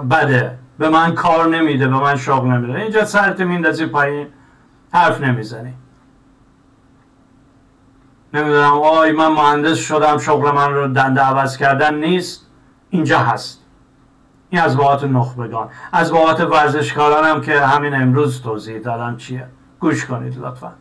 [0.10, 0.58] بده.
[0.78, 2.80] به من کار نمیده به من شغل نمیده.
[2.80, 4.28] اینجا سرت میندازی پایین
[4.94, 5.74] حرف نمی‌زنی.
[8.34, 12.48] نمی‌دونم آی من مهندس شدم شغل من رو دنده عوض کردن نیست.
[12.90, 13.62] اینجا هست.
[14.50, 15.70] این از باعت نخبگان.
[15.92, 19.48] از باعت ورزشکاران هم که همین امروز توضیح دادم چیه.
[19.86, 20.74] گوش کنید لطفا.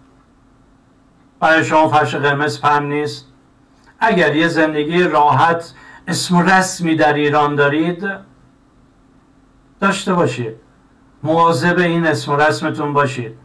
[1.40, 3.26] برای شما فرش قرمز پن نیست.
[3.98, 5.74] اگر یه زندگی راحت
[6.08, 8.08] اسم رسمی در ایران دارید
[9.80, 10.56] داشته باشید.
[11.22, 13.36] مواظب این اسم رسمتون باشید.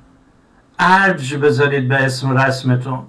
[0.79, 3.03] ارج بذارید به اسم رسمتون.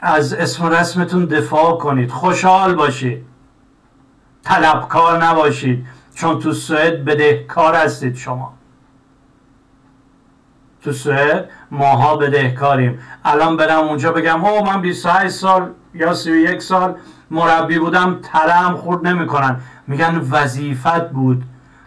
[0.00, 2.10] از اسم رسمتون دفاع کنید.
[2.10, 3.24] خوشحال باشید.
[4.42, 5.86] طلبکار نباشید.
[6.14, 8.57] چون تو سوئد بدهکار هستید شما.
[10.82, 12.98] تو سوئد ماها بدهکاریم.
[13.24, 16.94] الان برم اونجا بگم او من 28 سال یا 31 سال
[17.30, 19.60] مربی بودم تلم خورد نمی‌کنن.
[19.86, 21.44] میگن وظیفت بود.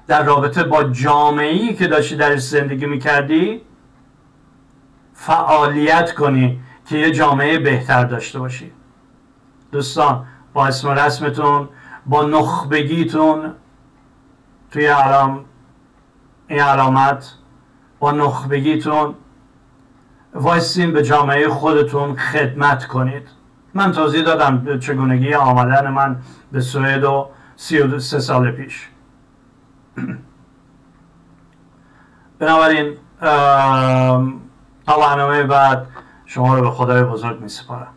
[0.07, 3.61] در رابطه با جامعه ای که داشتی درش زندگی می‌کردی
[5.13, 8.71] فعالیت کنی که یه جامعه بهتر داشته باشی.
[9.71, 11.69] دوستان با اسم رسمتون
[12.05, 13.53] با نخبگیتون
[14.71, 15.45] توی علام
[16.47, 17.33] این علامت
[18.01, 19.15] با نخبگیتون
[20.33, 23.27] وایسین به جامعه خودتون خدمت کنید.
[23.73, 26.21] من توضیح دادم چگونگی آمدن من
[26.51, 28.89] به سوئد و سی و سه سال پیش.
[32.39, 32.97] بنابراین
[34.85, 35.87] تا برنامه بعد
[36.25, 37.93] شما رو به خدای بزرگ می سپارم